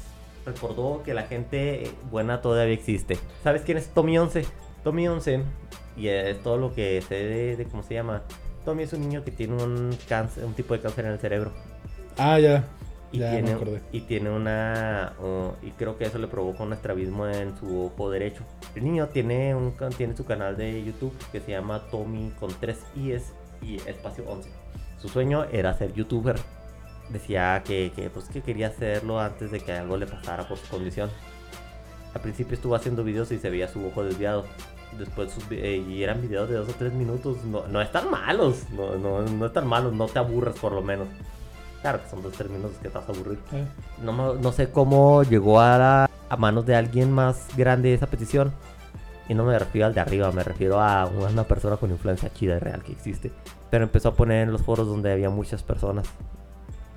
recordó 0.43 1.03
que 1.03 1.13
la 1.13 1.23
gente 1.23 1.91
buena 2.09 2.41
todavía 2.41 2.73
existe. 2.73 3.19
¿Sabes 3.43 3.61
quién 3.61 3.77
es 3.77 3.89
Tommy 3.89 4.17
11? 4.17 4.43
Tommy 4.83 5.07
11, 5.07 5.43
y 5.95 6.07
es 6.07 6.41
todo 6.41 6.57
lo 6.57 6.73
que 6.73 6.99
sé 7.03 7.13
de, 7.13 7.55
de 7.57 7.65
cómo 7.65 7.83
se 7.83 7.93
llama. 7.93 8.23
Tommy 8.65 8.83
es 8.83 8.93
un 8.93 9.01
niño 9.01 9.23
que 9.23 9.31
tiene 9.31 9.61
un 9.61 9.97
cáncer, 10.07 10.45
un 10.45 10.53
tipo 10.53 10.73
de 10.73 10.81
cáncer 10.81 11.05
en 11.05 11.11
el 11.11 11.19
cerebro. 11.19 11.51
Ah, 12.17 12.39
ya. 12.39 12.63
Y 13.11 13.19
Ya 13.19 13.29
tiene, 13.29 13.49
me 13.49 13.51
acordé. 13.51 13.81
y 13.91 14.01
tiene 14.01 14.29
una. 14.29 15.13
uh, 15.19 15.65
y 15.65 15.71
creo 15.71 15.97
que 15.97 16.05
eso 16.05 16.17
le 16.17 16.27
provoca 16.27 16.63
un 16.63 16.71
estrabismo 16.73 17.27
en 17.27 17.57
su 17.57 17.85
ojo 17.87 18.09
derecho. 18.09 18.43
El 18.75 18.85
niño 18.85 19.07
tiene, 19.09 19.53
un, 19.55 19.73
tiene 19.97 20.15
su 20.15 20.25
canal 20.25 20.55
de 20.55 20.83
YouTube 20.83 21.13
que 21.31 21.41
se 21.41 21.51
llama 21.51 21.81
Tommy 21.91 22.31
con 22.39 22.51
3 22.57 22.77
IS 22.95 23.33
y 23.61 23.75
espacio 23.87 24.23
11. 24.29 24.49
Su 24.97 25.09
sueño 25.09 25.43
era 25.51 25.73
ser 25.73 25.93
youtuber. 25.93 26.37
Decía 27.09 27.61
que, 27.65 27.91
que, 27.93 28.09
pues, 28.09 28.29
que 28.29 28.41
quería 28.41 28.67
hacerlo 28.67 29.19
antes 29.19 29.51
de 29.51 29.59
que 29.59 29.73
algo 29.73 29.97
le 29.97 30.07
pasara 30.07 30.47
por 30.47 30.57
su 30.57 30.67
condición. 30.69 31.09
Al 32.13 32.21
principio 32.21 32.55
estuvo 32.55 32.75
haciendo 32.75 33.03
videos 33.03 33.31
y 33.33 33.39
se 33.39 33.49
veía 33.49 33.67
su 33.67 33.85
ojo 33.85 34.03
desviado. 34.05 34.45
Después 34.97 35.31
sus 35.31 35.43
eh, 35.51 35.77
y 35.87 36.03
eran 36.03 36.21
videos 36.21 36.49
de 36.49 36.55
dos 36.55 36.69
o 36.69 36.73
tres 36.77 36.93
minutos. 36.93 37.37
No, 37.45 37.65
no 37.67 37.81
están 37.81 38.09
malos. 38.11 38.63
No, 38.75 38.95
no, 38.97 39.21
no 39.21 39.45
están 39.45 39.67
malos. 39.67 39.93
No 39.93 40.07
te 40.07 40.19
aburres 40.19 40.55
por 40.59 40.73
lo 40.73 40.81
menos. 40.81 41.07
Claro 41.81 42.03
que 42.03 42.09
son 42.09 42.21
dos 42.21 42.33
o 42.33 42.37
tres 42.37 42.49
minutos 42.51 42.77
que 42.81 42.89
te 42.89 42.97
vas 42.97 43.07
a 43.07 43.11
aburrir. 43.11 43.39
Eh, 43.53 43.65
No, 44.03 44.33
no 44.35 44.51
sé 44.51 44.69
cómo 44.69 45.23
llegó 45.23 45.59
a, 45.59 45.77
la- 45.77 46.09
a 46.29 46.37
manos 46.37 46.65
de 46.65 46.75
alguien 46.75 47.11
más 47.11 47.47
grande 47.57 47.93
esa 47.93 48.07
petición. 48.07 48.51
Y 49.29 49.33
no 49.33 49.45
me 49.45 49.57
refiero 49.57 49.87
al 49.87 49.93
de 49.93 50.01
arriba, 50.01 50.29
me 50.33 50.43
refiero 50.43 50.81
a 50.81 51.05
una 51.05 51.43
persona 51.45 51.77
con 51.77 51.89
influencia 51.89 52.31
chida 52.33 52.57
y 52.57 52.59
real 52.59 52.83
que 52.83 52.91
existe. 52.91 53.31
Pero 53.69 53.85
empezó 53.85 54.09
a 54.09 54.13
poner 54.15 54.43
en 54.43 54.51
los 54.51 54.61
foros 54.61 54.87
donde 54.87 55.11
había 55.13 55.29
muchas 55.29 55.63
personas. 55.63 56.05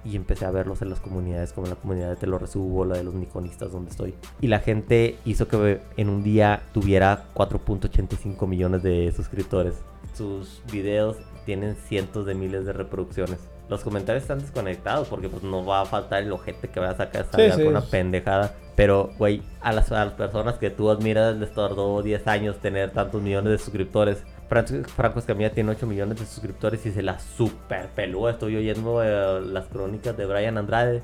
Y 0.05 0.17
empecé 0.17 0.45
a 0.45 0.51
verlos 0.51 0.83
en 0.83 0.91
las 0.91 1.01
comunidades, 1.01 1.53
como 1.53 1.67
en 1.67 1.71
la 1.71 1.77
comunidad 1.81 2.11
de 2.11 2.17
Te 2.17 2.27
lo 2.27 2.39
resubo, 2.39 2.85
la 2.85 2.97
de 2.97 3.05
los 3.05 3.15
niconistas 3.15 3.73
donde 3.73 3.91
estoy. 3.91 4.15
Y 4.41 4.49
la 4.49 4.59
gente 4.61 5.17
hizo 5.25 5.49
que 5.49 5.81
en 5.97 6.09
un 6.11 6.23
día 6.23 6.63
tuviera 6.75 7.25
4.85 7.35 8.47
millones 8.47 8.83
de 8.83 9.13
suscriptores. 9.17 9.75
Sus 10.15 10.63
videos 10.71 11.17
tienen 11.47 11.77
cientos 11.89 12.27
de 12.27 12.35
miles 12.35 12.67
de 12.67 12.73
reproducciones. 12.73 13.39
Los 13.69 13.83
comentarios 13.83 14.23
están 14.23 14.41
desconectados 14.41 15.09
porque 15.09 15.29
pues 15.31 15.43
no 15.43 15.65
va 15.65 15.81
a 15.81 15.87
faltar 15.87 16.23
el 16.23 16.31
ojete 16.33 16.69
que 16.69 16.81
vaya 16.81 16.93
a 16.93 16.97
sacar 16.97 17.27
Sí, 17.35 17.51
sí. 17.57 17.63
una 17.63 17.81
pendejada. 17.81 18.55
Pero, 18.77 19.11
güey, 19.19 19.43
a 19.63 19.73
las, 19.73 19.91
a 19.93 20.05
las 20.05 20.15
personas 20.15 20.57
que 20.59 20.69
tú 20.69 20.91
admiras 20.91 21.37
les 21.37 21.55
tardó 21.55 22.03
10 22.03 22.27
años 22.27 22.59
tener 22.59 22.91
tantos 22.91 23.23
millones 23.23 23.53
de 23.53 23.59
suscriptores. 23.59 24.23
Franco, 24.49 25.19
Escamilla 25.19 25.53
tiene 25.53 25.71
8 25.73 25.87
millones 25.87 26.19
de 26.21 26.27
suscriptores 26.27 26.85
y 26.87 26.93
se 26.93 27.03
la 27.03 27.19
super 27.19 27.89
peló. 27.89 28.29
Estoy 28.29 28.57
oyendo 28.57 29.03
eh, 29.03 29.41
las 29.41 29.67
crónicas 29.67 30.17
de 30.17 30.27
Brian 30.27 30.59
Andrade 30.59 31.03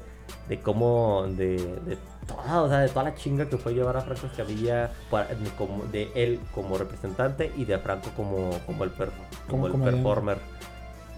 de 0.48 0.60
cómo, 0.60 1.26
de, 1.28 1.56
de 1.56 1.98
toda, 2.26 2.62
o 2.62 2.68
sea, 2.68 2.78
de 2.80 2.88
toda 2.88 3.04
la 3.04 3.14
chinga 3.14 3.48
que 3.48 3.56
fue 3.56 3.74
llevar 3.74 3.96
a 3.96 4.02
Franco 4.02 4.26
Escamilla 4.26 4.92
para- 5.10 5.26
de, 5.34 5.50
como, 5.58 5.84
de 5.84 6.10
él 6.14 6.38
como 6.54 6.78
representante 6.78 7.50
y 7.56 7.64
de 7.64 7.78
Franco 7.78 8.10
como, 8.16 8.50
como 8.66 8.84
el, 8.84 8.90
per- 8.90 9.10
como 9.48 9.66
el 9.66 9.72
performer. 9.90 10.38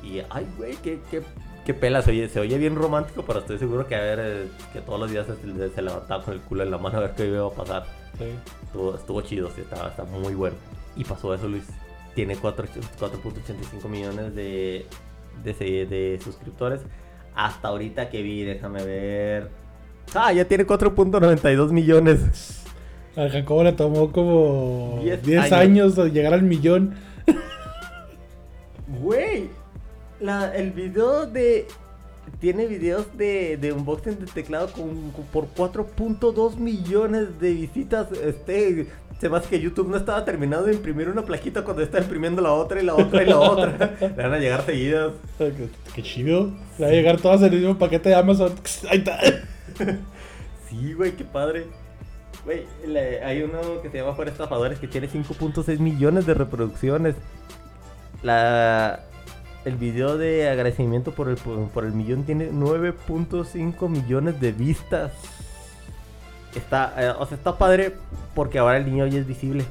Y, 0.02 0.20
ay, 0.30 0.46
güey, 0.56 0.76
qué, 0.76 1.00
qué, 1.10 1.22
qué 1.66 1.74
pela. 1.74 2.00
Se 2.02 2.10
oye, 2.10 2.28
se 2.28 2.40
oye 2.40 2.56
bien 2.58 2.74
romántico, 2.76 3.22
pero 3.26 3.40
estoy 3.40 3.58
seguro 3.58 3.86
que 3.86 3.94
a 3.96 4.00
ver, 4.00 4.18
eh, 4.20 4.48
que 4.72 4.80
todos 4.80 4.98
los 4.98 5.10
días 5.10 5.26
se, 5.26 5.70
se 5.74 5.82
levantaba 5.82 6.24
con 6.24 6.34
el 6.34 6.40
culo 6.40 6.62
en 6.62 6.70
la 6.70 6.78
mano 6.78 6.98
a 6.98 7.00
ver 7.02 7.10
qué 7.12 7.26
iba 7.26 7.46
a 7.46 7.50
pasar. 7.50 7.84
sí. 8.18 8.24
Estuvo, 8.66 8.94
estuvo 8.94 9.20
chido, 9.20 9.50
sí, 9.54 9.60
estaba, 9.60 9.88
está 9.90 10.04
muy 10.04 10.34
bueno. 10.34 10.56
Y 10.96 11.04
pasó 11.04 11.34
eso, 11.34 11.46
Luis. 11.48 11.64
Tiene 12.14 12.36
4 12.36 12.66
4.85 13.00 13.88
millones 13.88 14.34
de, 14.34 14.86
de, 15.44 16.18
suscriptores. 16.22 16.82
Hasta 17.34 17.68
ahorita 17.68 18.10
que 18.10 18.22
vi, 18.22 18.44
déjame 18.44 18.84
ver. 18.84 19.48
Ah, 20.14 20.32
ya 20.32 20.44
tiene 20.46 20.66
4.92 20.66 21.70
millones. 21.70 22.58
A 23.16 23.28
Jacobo 23.28 23.62
le 23.62 23.72
tomó 23.72 24.10
como 24.12 25.00
Diez 25.02 25.22
10 25.22 25.52
años. 25.52 25.98
años. 25.98 26.12
llegar 26.12 26.34
al 26.34 26.42
millón. 26.42 26.94
Güey, 29.00 29.48
la, 30.20 30.54
el 30.54 30.72
video 30.72 31.26
de. 31.26 31.66
Tiene 32.40 32.66
videos 32.66 33.16
de, 33.16 33.56
de 33.56 33.72
unboxing 33.72 34.18
de 34.18 34.26
teclado 34.26 34.68
con, 34.72 35.10
con- 35.10 35.24
por 35.26 35.46
4.2 35.54 36.56
millones 36.56 37.40
de 37.40 37.52
visitas. 37.52 38.10
Este. 38.12 38.86
Se 39.22 39.28
me 39.28 39.36
hace 39.36 39.50
que 39.50 39.60
YouTube 39.60 39.88
no 39.88 39.96
estaba 39.96 40.24
terminado 40.24 40.64
de 40.64 40.74
imprimir 40.74 41.08
una 41.08 41.22
plaquita 41.22 41.62
cuando 41.62 41.80
está 41.80 42.00
imprimiendo 42.00 42.42
la 42.42 42.54
otra 42.54 42.82
y 42.82 42.84
la 42.84 42.96
otra 42.96 43.22
y 43.22 43.26
la 43.26 43.38
otra. 43.38 43.96
Le 44.00 44.08
van 44.20 44.32
a 44.32 44.38
llegar 44.38 44.66
seguidas. 44.66 45.12
Qué, 45.38 45.68
qué 45.94 46.02
chido. 46.02 46.50
Le 46.76 46.86
va 46.86 46.90
a 46.90 46.92
llegar 46.92 47.20
todas 47.20 47.40
en 47.42 47.52
el 47.52 47.60
mismo 47.60 47.78
paquete 47.78 48.08
de 48.08 48.16
Amazon. 48.16 48.52
Ahí 48.90 48.98
está. 48.98 49.20
Sí, 50.68 50.94
güey, 50.94 51.12
qué 51.12 51.22
padre. 51.22 51.66
Güey, 52.44 52.66
hay 53.22 53.42
uno 53.42 53.80
que 53.80 53.90
se 53.90 53.98
llama 53.98 54.14
Fuera 54.14 54.32
Estafadores 54.32 54.80
que 54.80 54.88
tiene 54.88 55.08
5.6 55.08 55.78
millones 55.78 56.26
de 56.26 56.34
reproducciones. 56.34 57.14
La, 58.24 59.04
el 59.64 59.76
video 59.76 60.18
de 60.18 60.48
agradecimiento 60.48 61.12
por 61.12 61.28
el, 61.28 61.36
por 61.36 61.84
el 61.84 61.92
millón 61.92 62.24
tiene 62.24 62.50
9.5 62.50 63.88
millones 63.88 64.40
de 64.40 64.50
vistas. 64.50 65.12
Está, 66.54 66.94
eh, 66.98 67.10
o 67.18 67.26
sea, 67.26 67.36
está 67.36 67.56
padre 67.58 67.94
porque 68.34 68.58
ahora 68.58 68.76
el 68.76 68.86
niño 68.86 69.06
ya 69.06 69.18
es 69.20 69.26
visible. 69.26 69.64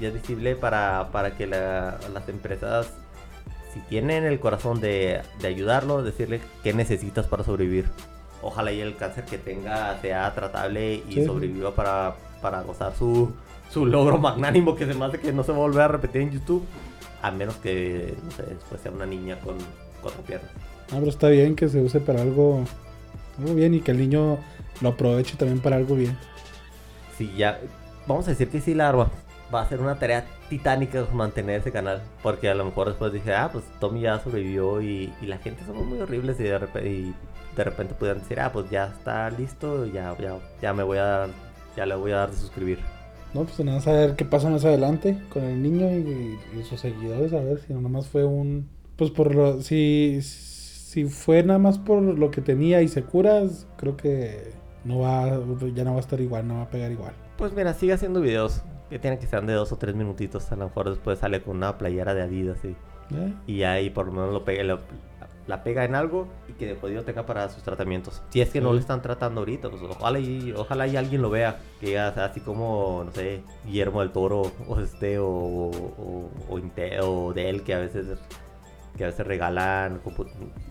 Ya 0.00 0.08
es 0.08 0.14
visible 0.14 0.56
para, 0.56 1.08
para 1.12 1.36
que 1.36 1.46
la- 1.46 1.98
las 2.12 2.28
empresas, 2.28 2.88
si 3.72 3.80
tienen 3.80 4.24
el 4.24 4.38
corazón 4.40 4.80
de, 4.80 5.22
de 5.40 5.48
ayudarlo, 5.48 6.02
decirle 6.02 6.40
qué 6.62 6.72
necesitas 6.74 7.26
para 7.26 7.44
sobrevivir. 7.44 7.86
Ojalá 8.42 8.70
y 8.72 8.80
el 8.80 8.96
cáncer 8.96 9.24
que 9.24 9.38
tenga 9.38 9.98
sea 10.02 10.32
tratable 10.34 11.02
y 11.08 11.14
Sí. 11.14 11.24
sobreviva 11.24 11.74
para, 11.74 12.14
para 12.42 12.60
gozar 12.62 12.94
su, 12.94 13.32
su 13.70 13.86
logro 13.86 14.18
magnánimo 14.18 14.76
que 14.76 14.86
se 14.86 14.92
me 14.94 15.06
hace 15.06 15.18
que 15.18 15.32
no 15.32 15.42
se 15.42 15.52
va 15.52 15.58
a 15.58 15.60
volver 15.62 15.82
a 15.82 15.88
repetir 15.88 16.20
en 16.22 16.30
YouTube. 16.32 16.64
A 17.22 17.30
menos 17.30 17.56
que, 17.56 18.14
no 18.22 18.30
sé, 18.32 18.42
después 18.42 18.80
sea 18.82 18.92
una 18.92 19.06
niña 19.06 19.40
con 19.40 19.56
cuatro 20.02 20.20
piernas. 20.22 20.50
No, 20.92 20.98
pero 20.98 21.10
está 21.10 21.28
bien 21.28 21.56
que 21.56 21.68
se 21.68 21.80
use 21.80 21.98
para 21.98 22.20
algo, 22.20 22.60
algo 23.38 23.54
bien 23.54 23.74
y 23.74 23.80
que 23.80 23.90
el 23.92 23.98
niño 23.98 24.38
lo 24.80 24.88
aproveche 24.90 25.36
también 25.36 25.60
para 25.60 25.76
algo 25.76 25.94
bien. 25.94 26.16
Sí, 27.16 27.32
ya. 27.36 27.60
Vamos 28.06 28.26
a 28.26 28.30
decir 28.30 28.48
que 28.48 28.60
sí 28.60 28.74
la 28.74 28.88
arma. 28.88 29.10
va 29.52 29.62
a 29.62 29.68
ser 29.68 29.80
una 29.80 29.98
tarea 29.98 30.24
titánica 30.48 31.06
mantener 31.12 31.60
ese 31.60 31.72
canal. 31.72 32.02
Porque 32.22 32.48
a 32.48 32.54
lo 32.54 32.64
mejor 32.64 32.88
después 32.88 33.12
dije, 33.12 33.34
ah, 33.34 33.50
pues 33.52 33.64
Tommy 33.80 34.02
ya 34.02 34.18
sobrevivió 34.20 34.80
y, 34.80 35.12
y 35.20 35.26
la 35.26 35.38
gente 35.38 35.64
somos 35.64 35.86
muy 35.86 36.00
horribles 36.00 36.38
y 36.40 36.44
de 36.44 36.58
repente, 36.58 36.88
y 36.90 37.14
de 37.56 37.64
repente 37.64 37.94
pudieran 37.94 38.22
decir, 38.22 38.40
ah, 38.40 38.52
pues 38.52 38.70
ya 38.70 38.86
está 38.86 39.30
listo, 39.30 39.86
ya, 39.86 40.16
ya, 40.18 40.38
ya 40.60 40.72
me 40.72 40.82
voy 40.82 40.98
a 40.98 41.04
dar, 41.04 41.30
ya 41.76 41.86
le 41.86 41.94
voy 41.94 42.12
a 42.12 42.16
dar 42.16 42.30
de 42.30 42.36
suscribir. 42.36 42.78
No, 43.34 43.44
pues 43.44 43.58
nada 43.60 43.80
a 43.80 43.92
ver 43.92 44.16
qué 44.16 44.24
pasa 44.24 44.48
más 44.48 44.64
adelante 44.64 45.18
con 45.30 45.44
el 45.44 45.62
niño 45.62 45.90
y, 45.90 46.38
y 46.58 46.64
sus 46.64 46.80
seguidores, 46.80 47.32
a 47.32 47.40
ver 47.40 47.60
si 47.60 47.74
nada 47.74 47.88
más 47.88 48.06
fue 48.06 48.24
un... 48.24 48.68
Pues 48.96 49.10
por 49.10 49.34
lo... 49.34 49.60
Si, 49.60 50.20
si 50.22 50.55
fue 51.04 51.42
nada 51.42 51.58
más 51.58 51.78
por 51.78 52.00
lo 52.02 52.30
que 52.30 52.40
tenía 52.40 52.82
y 52.82 52.88
se 52.88 53.02
cura, 53.02 53.42
creo 53.76 53.96
que 53.96 54.52
no 54.84 55.00
va, 55.00 55.40
ya 55.74 55.84
no 55.84 55.90
va 55.92 55.96
a 55.98 56.00
estar 56.00 56.20
igual, 56.20 56.46
no 56.48 56.54
va 56.56 56.62
a 56.62 56.70
pegar 56.70 56.90
igual. 56.90 57.12
Pues 57.36 57.52
mira, 57.52 57.74
sigue 57.74 57.92
haciendo 57.92 58.20
videos 58.20 58.62
que 58.88 58.98
tienen 58.98 59.18
que 59.18 59.26
ser 59.26 59.44
de 59.44 59.52
dos 59.52 59.72
o 59.72 59.76
tres 59.76 59.94
minutitos. 59.94 60.50
A 60.52 60.56
lo 60.56 60.66
mejor 60.66 60.88
después 60.90 61.18
sale 61.18 61.42
con 61.42 61.56
una 61.56 61.76
playera 61.76 62.14
de 62.14 62.22
Adidas 62.22 62.58
y, 62.64 62.68
¿Eh? 63.14 63.34
y 63.46 63.62
ahí 63.64 63.90
por 63.90 64.06
lo 64.06 64.12
menos 64.12 64.32
lo 64.32 64.44
pega, 64.44 64.62
lo- 64.64 64.80
la 65.46 65.62
pega 65.62 65.84
en 65.84 65.94
algo 65.94 66.26
y 66.48 66.54
que 66.54 66.66
de 66.66 66.74
podido 66.74 67.02
tenga 67.04 67.24
para 67.24 67.48
sus 67.48 67.62
tratamientos. 67.62 68.20
Si 68.30 68.40
es 68.40 68.50
que 68.50 68.60
no 68.60 68.70
Sí. 68.70 68.74
le 68.74 68.80
están 68.80 69.00
tratando 69.00 69.40
ahorita, 69.42 69.70
pues 69.70 69.80
ojalá 69.82 70.18
y, 70.18 70.52
ojalá 70.56 70.88
y 70.88 70.96
alguien 70.96 71.22
lo 71.22 71.30
vea. 71.30 71.60
Que 71.80 71.98
así 72.00 72.40
como, 72.40 73.02
no 73.04 73.12
sé, 73.12 73.42
Guillermo 73.64 74.00
del 74.00 74.10
Toro 74.10 74.50
o 74.66 74.80
este 74.80 75.18
o, 75.20 75.28
o, 75.28 76.30
o, 76.48 76.58
Inte- 76.58 76.98
o 77.00 77.32
Dell 77.32 77.62
que 77.62 77.74
a 77.74 77.78
veces 77.78 78.06
que 78.96 79.04
a 79.04 79.08
veces 79.08 79.26
regalan 79.26 80.00
compu- 80.02 80.26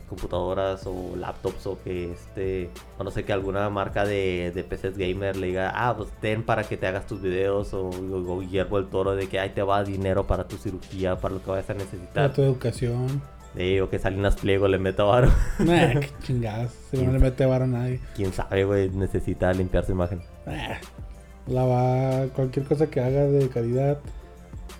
computadoras 0.10 0.86
o 0.86 1.16
laptops 1.16 1.66
o 1.68 1.82
que 1.84 2.12
este 2.12 2.70
o 2.98 3.04
no 3.04 3.12
sé 3.12 3.24
que 3.26 3.34
alguna 3.34 3.70
marca 3.70 4.06
de, 4.06 4.52
de 4.54 4.64
PCs 4.64 4.98
gamer 4.98 5.36
le 5.36 5.48
diga 5.48 5.72
ah 5.74 5.96
pues 5.96 6.10
ten 6.22 6.44
para 6.44 6.64
que 6.64 6.78
te 6.78 6.88
hagas 6.88 7.06
tus 7.08 7.22
videos 7.22 7.74
o, 7.74 7.90
o- 7.90 8.34
o 8.34 8.40
Guillermo 8.40 8.78
del 8.78 8.88
Toro 8.88 9.16
de 9.16 9.28
que 9.28 9.40
ahí 9.40 9.50
te 9.50 9.62
va 9.64 9.84
dinero 9.84 10.26
para 10.28 10.48
tu 10.48 10.58
cirugía 10.58 11.18
para 11.18 11.36
lo 11.36 11.42
que 11.44 11.50
vayas 11.52 11.70
a 11.70 11.74
Para 11.74 11.84
necesitar 11.86 12.34
tu 12.34 12.42
educación. 12.44 13.22
Eh, 13.58 13.82
o 13.82 13.90
que 13.90 14.00
Salinas 14.00 14.36
Pliego 14.36 14.68
le 14.68 14.78
meta 14.80 15.04
varo 15.04 15.30
Nah, 15.60 15.94
qué 16.02 16.10
chingadas. 16.24 16.74
Si 16.92 16.98
no 16.98 17.12
le 17.14 17.20
mete 17.20 17.46
vara 17.46 17.64
a 17.64 17.68
nadie. 17.68 18.00
quién 18.16 18.34
sabe 18.34 18.66
güey 18.66 18.90
necesita 18.90 19.54
limpiar 19.54 19.86
su 19.86 19.94
imagen 19.94 20.22
La 21.48 21.64
va. 21.64 22.28
Cualquier 22.36 22.66
cosa 22.66 22.88
que 22.88 23.00
haga 23.02 23.24
de 23.26 23.48
calidad. 23.50 24.00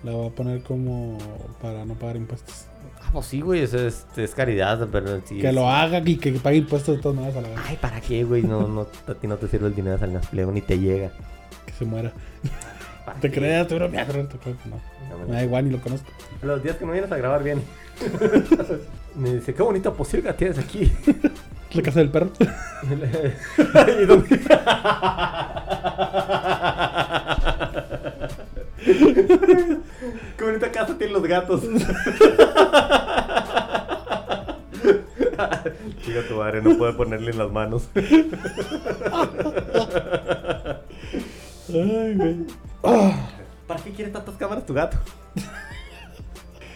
La 0.04 0.12
va 0.12 0.26
a 0.26 0.30
poner 0.30 0.62
como 0.62 1.16
para 1.62 1.84
no 1.84 1.94
pagar 1.94 2.16
impuestos. 2.16 2.66
Ah 3.02 3.10
pues 3.12 3.26
sí 3.26 3.40
güey 3.40 3.62
eso 3.62 3.78
es, 3.86 4.06
es 4.16 4.34
caridad 4.34 4.86
pero 4.90 5.20
sí 5.26 5.38
que 5.40 5.48
es- 5.48 5.54
lo 5.54 5.68
haga 5.68 6.00
y 6.04 6.16
que 6.16 6.32
pague 6.32 6.56
impuestos 6.58 6.96
de 6.96 7.02
todas 7.02 7.16
maneras 7.16 7.36
a 7.36 7.40
la 7.42 7.48
vez. 7.48 7.58
ay 7.66 7.76
para 7.80 8.00
qué 8.00 8.24
güey 8.24 8.42
no 8.42 8.66
no 8.68 8.86
a 9.08 9.14
ti 9.14 9.26
no 9.26 9.36
te 9.36 9.48
sirve 9.48 9.68
el 9.68 9.74
dinero 9.74 9.94
de 9.94 10.00
Salinas 10.00 10.26
Pliego 10.26 10.52
ni 10.52 10.60
te 10.60 10.78
llega 10.78 11.10
Que 11.64 11.72
se 11.72 11.84
muera. 11.84 12.12
¿Para 13.04 13.20
¿Te 13.20 13.30
creas, 13.30 13.68
tú 13.68 13.78
no. 13.78 13.88
No, 13.88 13.92
me- 15.28 15.32
da 15.32 15.44
igual, 15.44 15.64
ni 15.66 15.70
lo 15.70 15.80
conozco. 15.80 16.08
Los 16.42 16.60
días 16.62 16.74
que 16.76 16.84
no 16.84 16.90
vienes 16.92 17.12
a 17.12 17.16
grabar 17.16 17.44
bien. 17.44 17.62
Me 19.14 19.34
dice, 19.34 19.54
qué 19.54 19.62
bonita 19.62 19.92
posilga 19.92 20.32
tienes 20.36 20.58
aquí. 20.58 20.92
La 21.72 21.82
casa 21.82 22.00
del 22.00 22.10
perro. 22.10 22.30
¿Y 24.02 24.04
dónde? 24.06 24.40
Bonita 30.46 30.70
casa 30.72 30.96
tienen 30.96 31.14
los 31.14 31.22
gatos. 31.26 31.62
Chica 36.04 36.22
tu 36.28 36.36
madre, 36.36 36.62
no 36.62 36.76
puede 36.78 36.92
ponerle 36.94 37.30
en 37.32 37.38
las 37.38 37.50
manos. 37.50 37.88
Ay, 41.68 42.14
güey. 42.14 42.46
Ah, 42.84 43.28
¿Para 43.66 43.82
qué 43.82 43.90
quiere 43.90 44.10
tantas 44.10 44.36
cámaras 44.36 44.64
tu 44.66 44.74
gato? 44.74 44.96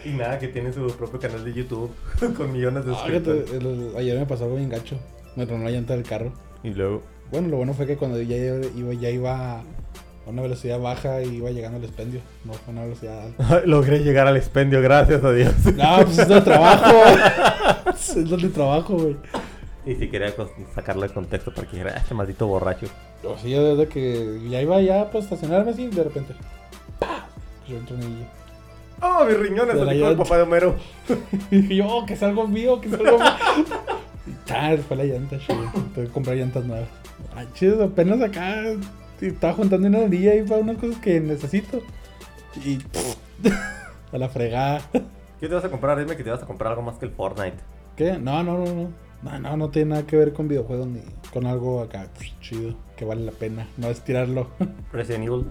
Y 0.05 0.11
nada, 0.11 0.39
que 0.39 0.49
tiene 0.49 0.73
su 0.73 0.87
propio 0.97 1.21
canal 1.21 1.45
de 1.45 1.53
YouTube 1.53 1.91
con 2.37 2.53
millones 2.53 2.85
de 2.87 2.95
fíjate, 2.95 3.41
suscriptores. 3.47 3.95
ayer 3.97 4.19
me 4.19 4.27
pasó 4.27 4.45
algo 4.45 4.57
bien 4.57 4.71
gacho. 4.71 4.99
Me 5.37 5.47
tronó 5.47 5.65
la 5.65 5.71
llanta 5.71 5.95
del 5.95 6.03
carro. 6.05 6.33
Y 6.63 6.71
luego, 6.71 7.03
Bueno, 7.31 7.49
lo 7.49 7.57
bueno 7.59 7.75
fue 7.75 7.87
que 7.87 7.97
cuando 7.97 8.21
ya 8.21 8.37
iba, 8.37 8.93
ya 8.95 9.11
iba 9.11 9.63
a 10.27 10.31
una 10.31 10.43
velocidad 10.43 10.79
baja 10.79 11.23
y 11.23 11.37
iba 11.37 11.51
llegando 11.51 11.79
al 11.79 11.85
expendio. 11.85 12.21
No 12.45 12.53
fue 12.53 12.73
una 12.73 12.83
velocidad 12.83 13.23
alta. 13.25 13.63
logré 13.67 14.01
llegar 14.01 14.27
al 14.27 14.37
expendio, 14.37 14.81
gracias 14.83 15.23
a 15.25 15.33
Dios. 15.33 15.55
No, 15.77 16.05
pues 16.05 16.19
es 16.19 16.29
de 16.29 16.41
trabajo. 16.41 16.93
es 17.91 18.29
donde 18.29 18.49
trabajo, 18.49 18.97
güey. 18.97 19.17
Y 19.87 19.95
si 19.95 20.09
quería 20.09 20.33
sacarlo 20.75 21.03
de 21.03 21.09
contexto 21.09 21.55
para 21.55 21.67
que 21.67 21.77
dijera, 21.79 21.95
"Ah, 21.97 22.01
este 22.01 22.15
maldito 22.15 22.47
borracho. 22.47 22.87
O 23.25 23.37
sea, 23.39 23.51
yo 23.51 23.75
desde 23.77 23.91
que 23.91 24.41
ya 24.49 24.61
iba 24.61 24.81
ya 24.83 25.11
pues 25.11 25.25
estacionarme 25.25 25.71
así, 25.71 25.87
de 25.87 26.05
repente. 26.05 26.35
¡pah! 26.99 27.27
Yo 27.67 27.79
un 27.79 27.87
tornillo. 27.87 28.27
¡Oh, 29.03 29.25
mis 29.25 29.39
riñones! 29.39 29.79
Se 29.79 29.85
dijo 29.95 30.09
el 30.09 30.17
papá 30.17 30.37
de 30.37 30.43
Homero. 30.43 30.77
Y 31.51 31.63
dije 31.63 31.77
yo, 31.77 31.87
oh, 31.89 32.05
que 32.07 32.13
es 32.13 32.23
algo 32.23 32.47
mío, 32.47 32.81
que 32.81 32.89
es 32.89 32.95
algo 32.95 33.19
mío. 33.19 33.27
Y 34.27 34.33
tal, 34.47 34.79
fue 34.81 34.97
la 34.99 35.05
llanta, 35.05 35.39
chido. 35.39 35.63
Tengo 35.95 36.07
que 36.09 36.13
comprar 36.13 36.37
llantas 36.37 36.65
nuevas. 36.65 36.89
Ay, 37.35 37.49
chido, 37.55 37.83
apenas 37.83 38.21
acá 38.21 38.63
estaba 39.29 39.53
juntando 39.55 39.87
una 39.89 39.99
anilla 40.05 40.33
ahí 40.33 40.43
para 40.43 40.61
unas 40.61 40.77
cosas 40.79 40.99
que 41.01 41.21
necesito. 41.21 41.81
Y 42.65 42.79
a 44.13 44.19
la 44.19 44.29
fregada. 44.29 44.81
¿Qué 45.41 45.49
te 45.49 45.55
vas 45.55 45.65
a 45.65 45.71
comprar? 45.71 45.99
Dime 45.99 46.17
que 46.17 46.25
te 46.25 46.31
vas 46.31 46.43
a 46.43 46.47
comprar 46.47 46.73
algo 46.73 46.83
más 46.83 46.97
que 46.99 47.07
el 47.07 47.13
Fortnite. 47.13 47.57
¿Qué? 47.97 48.19
No, 48.19 48.43
no, 48.43 48.59
no, 48.59 48.67
no. 48.67 48.89
No, 49.23 49.39
no, 49.39 49.57
no 49.57 49.69
tiene 49.71 49.91
nada 49.91 50.07
que 50.07 50.17
ver 50.17 50.33
con 50.33 50.49
videojuegos 50.49 50.87
ni 50.87 51.03
con 51.31 51.47
algo 51.47 51.83
acá 51.83 52.09
chido, 52.41 52.75
que 52.97 53.05
vale 53.05 53.23
la 53.25 53.33
pena. 53.33 53.69
No 53.77 53.89
es 53.89 54.01
tirarlo. 54.01 54.49
Resident 54.93 55.25
Evil, 55.27 55.45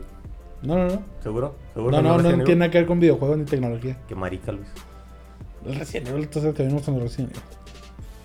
No, 0.63 0.75
no, 0.75 0.87
no. 0.87 1.03
¿seguro? 1.21 1.55
¿Seguro 1.75 1.91
No, 1.91 1.97
que 1.97 2.03
no, 2.03 2.17
no 2.23 2.29
Evil? 2.29 2.43
tiene 2.45 2.59
nada 2.59 2.71
que 2.71 2.79
ver 2.79 2.87
con 2.87 2.99
videojuegos 2.99 3.37
ni 3.37 3.45
tecnología. 3.45 3.97
Qué 4.07 4.15
marica, 4.15 4.51
Luis. 4.51 4.67
El 5.65 5.75
Resident 5.75 6.07
Evil, 6.09 6.23
entonces 6.23 6.53
también 6.55 6.69
me 6.69 6.77
gustan 6.77 6.95
los 6.95 7.03
Resident 7.03 7.31
Evil. 7.31 7.43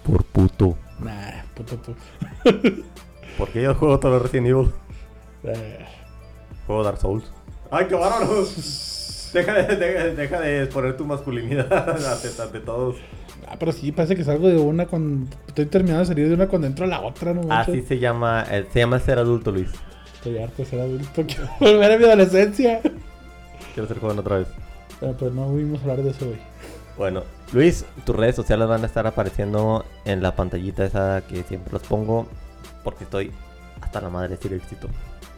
Por 0.07 0.25
puto. 0.25 0.77
Nah, 1.01 1.43
puto 1.55 1.77
tú. 1.77 1.95
¿Por 3.37 3.49
qué 3.51 3.63
yo 3.63 3.75
juego 3.75 4.01
todos 4.01 4.15
los 4.15 4.23
Resident 4.23 4.47
Evil? 4.49 4.71
Eh, 5.45 5.85
Juego 6.67 6.83
Dark 6.85 6.99
Souls. 6.99 7.31
¡Ay, 7.71 7.87
qué 7.87 7.95
bárbaro! 7.95 8.45
Deja 9.35 9.53
de, 9.53 9.77
deja, 9.77 10.05
deja 10.05 10.41
de 10.41 10.63
exponer 10.63 10.97
tu 10.97 11.05
masculinidad 11.05 11.91
ante, 12.13 12.41
ante 12.41 12.61
todos. 12.61 12.97
Ah, 13.49 13.57
pero 13.59 13.73
sí, 13.73 13.91
parece 13.91 14.15
que 14.15 14.23
salgo 14.23 14.49
de 14.49 14.57
una 14.59 14.87
con. 14.87 15.29
Estoy 15.49 15.67
terminando 15.67 16.03
de 16.03 16.07
salir 16.07 16.29
de 16.29 16.35
una 16.35 16.47
con 16.47 16.63
dentro 16.63 16.85
a 16.85 16.89
la 16.89 17.01
otra, 17.01 17.35
no 17.35 17.43
manches. 17.43 17.75
Así 17.75 17.83
se 17.83 17.99
llama, 17.99 18.45
eh, 18.49 18.65
se 18.73 18.79
llama 18.79 19.01
ser 19.01 19.19
adulto, 19.19 19.51
Luis. 19.51 19.71
Estoy 20.15 20.39
harto 20.39 20.63
de 20.63 20.65
ser 20.67 20.81
adulto. 20.81 21.23
Quiero 21.27 21.49
volver 21.59 21.93
a 21.93 21.99
mi 21.99 22.05
adolescencia. 22.05 22.81
Quiero 23.75 23.89
ser 23.89 23.99
joven 23.99 24.21
otra 24.21 24.39
vez. 24.39 24.49
Pero 25.01 25.13
pues 25.15 25.33
no 25.33 25.53
vimos 25.53 25.83
hablar 25.83 26.03
de 26.03 26.11
eso 26.11 26.27
hoy. 26.29 26.39
Bueno, 26.97 27.25
Luis, 27.53 27.85
tus 28.07 28.15
redes 28.15 28.37
sociales 28.37 28.69
van 28.69 28.85
a 28.85 28.87
estar 28.87 29.05
apareciendo 29.05 29.85
en 30.05 30.23
la 30.23 30.37
pantallita 30.37 30.85
esa 30.85 31.23
que 31.29 31.43
siempre 31.43 31.73
los 31.73 31.83
pongo 31.83 32.29
porque 32.85 33.03
estoy 33.03 33.33
hasta 33.81 34.01
la 34.01 34.11
madre 34.11 34.29
de 34.29 34.37
decir 34.37 34.53
éxito. 34.53 34.87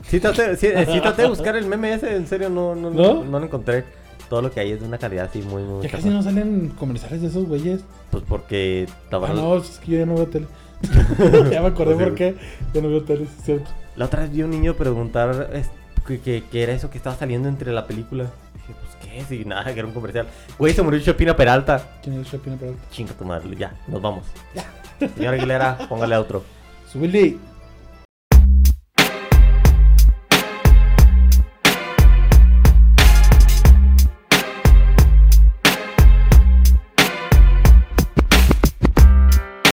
Sí 0.05 0.21
traté, 0.21 0.57
sí, 0.57 0.67
eh, 0.67 0.87
sí 0.91 1.01
traté 1.01 1.23
de 1.23 1.29
buscar 1.29 1.57
el 1.57 1.67
meme 1.67 1.95
ese, 1.95 2.15
en 2.15 2.27
serio 2.27 2.49
no, 2.49 2.75
no, 2.75 2.91
no, 2.91 3.25
¿No? 3.25 3.39
lo 3.39 3.45
encontré. 3.45 3.85
Todo 4.29 4.43
lo 4.43 4.51
que 4.51 4.61
hay 4.61 4.73
es 4.73 4.81
de 4.81 4.87
una 4.87 4.99
calidad 4.99 5.27
así 5.27 5.41
muy, 5.43 5.63
muy... 5.63 5.83
Ya 5.85 5.91
casi 5.91 6.09
no 6.09 6.23
salen 6.23 6.71
comerciales 6.79 7.23
de 7.23 7.29
esos 7.29 7.47
güeyes. 7.47 7.83
Pues 8.11 8.25
porque 8.29 8.89
Ah, 9.13 9.19
no, 9.35 9.57
es 9.57 9.79
que 9.79 9.93
yo 9.93 9.99
ya 9.99 10.07
no 10.07 10.15
veo 10.17 10.27
tele. 10.27 10.47
ya 11.51 11.61
me 11.63 11.69
acordé 11.69 11.95
Pues 11.95 11.99
sí, 11.99 12.05
por 12.05 12.15
qué. 12.15 12.37
Ya 12.75 12.83
no 12.83 12.89
veo 12.89 13.03
tele, 13.05 13.25
es 13.25 13.45
cierto. 13.45 13.71
La 13.95 14.07
otra 14.07 14.23
vez 14.23 14.33
vi 14.33 14.43
un 14.43 14.51
niño 14.51 14.75
preguntar 14.75 15.51
es, 15.53 15.69
que, 16.07 16.21
que- 16.21 16.45
que 16.51 16.63
era 16.63 16.73
eso 16.73 16.91
que 16.91 16.99
estaba 16.99 17.17
saliendo 17.17 17.49
entre 17.49 17.73
la 17.73 17.87
película. 17.87 18.25
Dije, 18.55 18.75
pues 18.81 19.27
qué 19.29 19.35
y 19.37 19.45
nada, 19.45 19.73
que 19.73 19.79
era 19.79 19.87
un 19.89 19.95
comercial. 19.95 20.27
Güey, 20.59 20.75
se 20.75 20.83
murió 20.83 21.01
Chopina 21.01 21.37
Peralta. 21.37 21.99
¿Quién 22.03 22.21
es 22.21 22.31
Chapina 22.31 22.57
Peralta? 22.57 22.81
Chinga 22.91 23.13
tu 23.13 23.25
madre, 23.25 23.55
ya, 23.57 23.75
nos 23.87 24.03
vamos. 24.03 24.25
Ya. 24.55 24.65
Señora 25.17 25.37
Aguilera, 25.37 25.79
póngale 25.89 26.15
a 26.17 26.21
otro. 26.21 26.43
Subili. 26.91 27.39